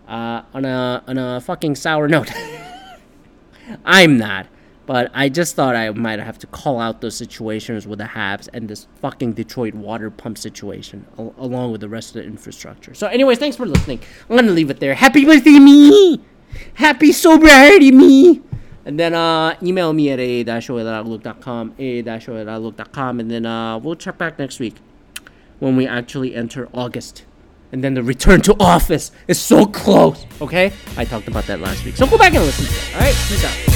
uh, 0.09 0.41
on 0.53 0.65
a 0.65 1.03
on 1.07 1.17
a 1.17 1.39
fucking 1.39 1.75
sour 1.75 2.07
note. 2.07 2.31
I'm 3.85 4.17
not, 4.17 4.47
but 4.87 5.11
I 5.13 5.29
just 5.29 5.55
thought 5.55 5.75
I 5.75 5.91
might 5.91 6.19
have 6.19 6.39
to 6.39 6.47
call 6.47 6.79
out 6.79 7.01
those 7.01 7.15
situations 7.15 7.85
with 7.85 7.99
the 7.99 8.05
Habs 8.05 8.49
and 8.51 8.67
this 8.67 8.87
fucking 9.01 9.33
Detroit 9.33 9.75
water 9.75 10.09
pump 10.09 10.39
situation, 10.39 11.05
al- 11.19 11.35
along 11.37 11.71
with 11.71 11.81
the 11.81 11.89
rest 11.89 12.09
of 12.09 12.13
the 12.15 12.23
infrastructure. 12.23 12.95
So, 12.95 13.07
anyways, 13.07 13.37
thanks 13.37 13.55
for 13.55 13.67
listening. 13.67 13.99
I'm 14.29 14.35
gonna 14.35 14.51
leave 14.51 14.71
it 14.71 14.79
there. 14.79 14.95
Happy 14.95 15.23
birthday, 15.23 15.59
me! 15.59 16.21
Happy 16.73 17.11
sobriety, 17.11 17.91
me! 17.91 18.41
And 18.89 18.99
then 18.99 19.13
uh, 19.13 19.55
email 19.61 19.93
me 19.93 20.09
at 20.09 20.19
a-show@outlook.com, 20.19 21.75
a-show@outlook.com, 21.77 23.19
and 23.19 23.29
then 23.29 23.45
uh, 23.45 23.77
we'll 23.77 23.95
check 23.95 24.17
back 24.17 24.39
next 24.39 24.59
week 24.59 24.77
when 25.59 25.75
we 25.75 25.85
actually 25.85 26.33
enter 26.33 26.67
August 26.73 27.23
and 27.71 27.83
then 27.83 27.93
the 27.93 28.01
return 28.01 28.41
to 28.41 28.55
office 28.59 29.11
is 29.27 29.39
so 29.39 29.67
close. 29.67 30.25
Okay, 30.41 30.73
I 30.97 31.05
talked 31.05 31.27
about 31.27 31.45
that 31.45 31.59
last 31.59 31.85
week, 31.85 31.97
so 31.97 32.07
go 32.07 32.17
back 32.17 32.33
and 32.33 32.43
listen 32.43 32.65
to 32.65 32.71
it. 32.71 32.95
All 32.95 33.01
right, 33.01 33.15
peace 33.27 33.45
out. 33.45 33.68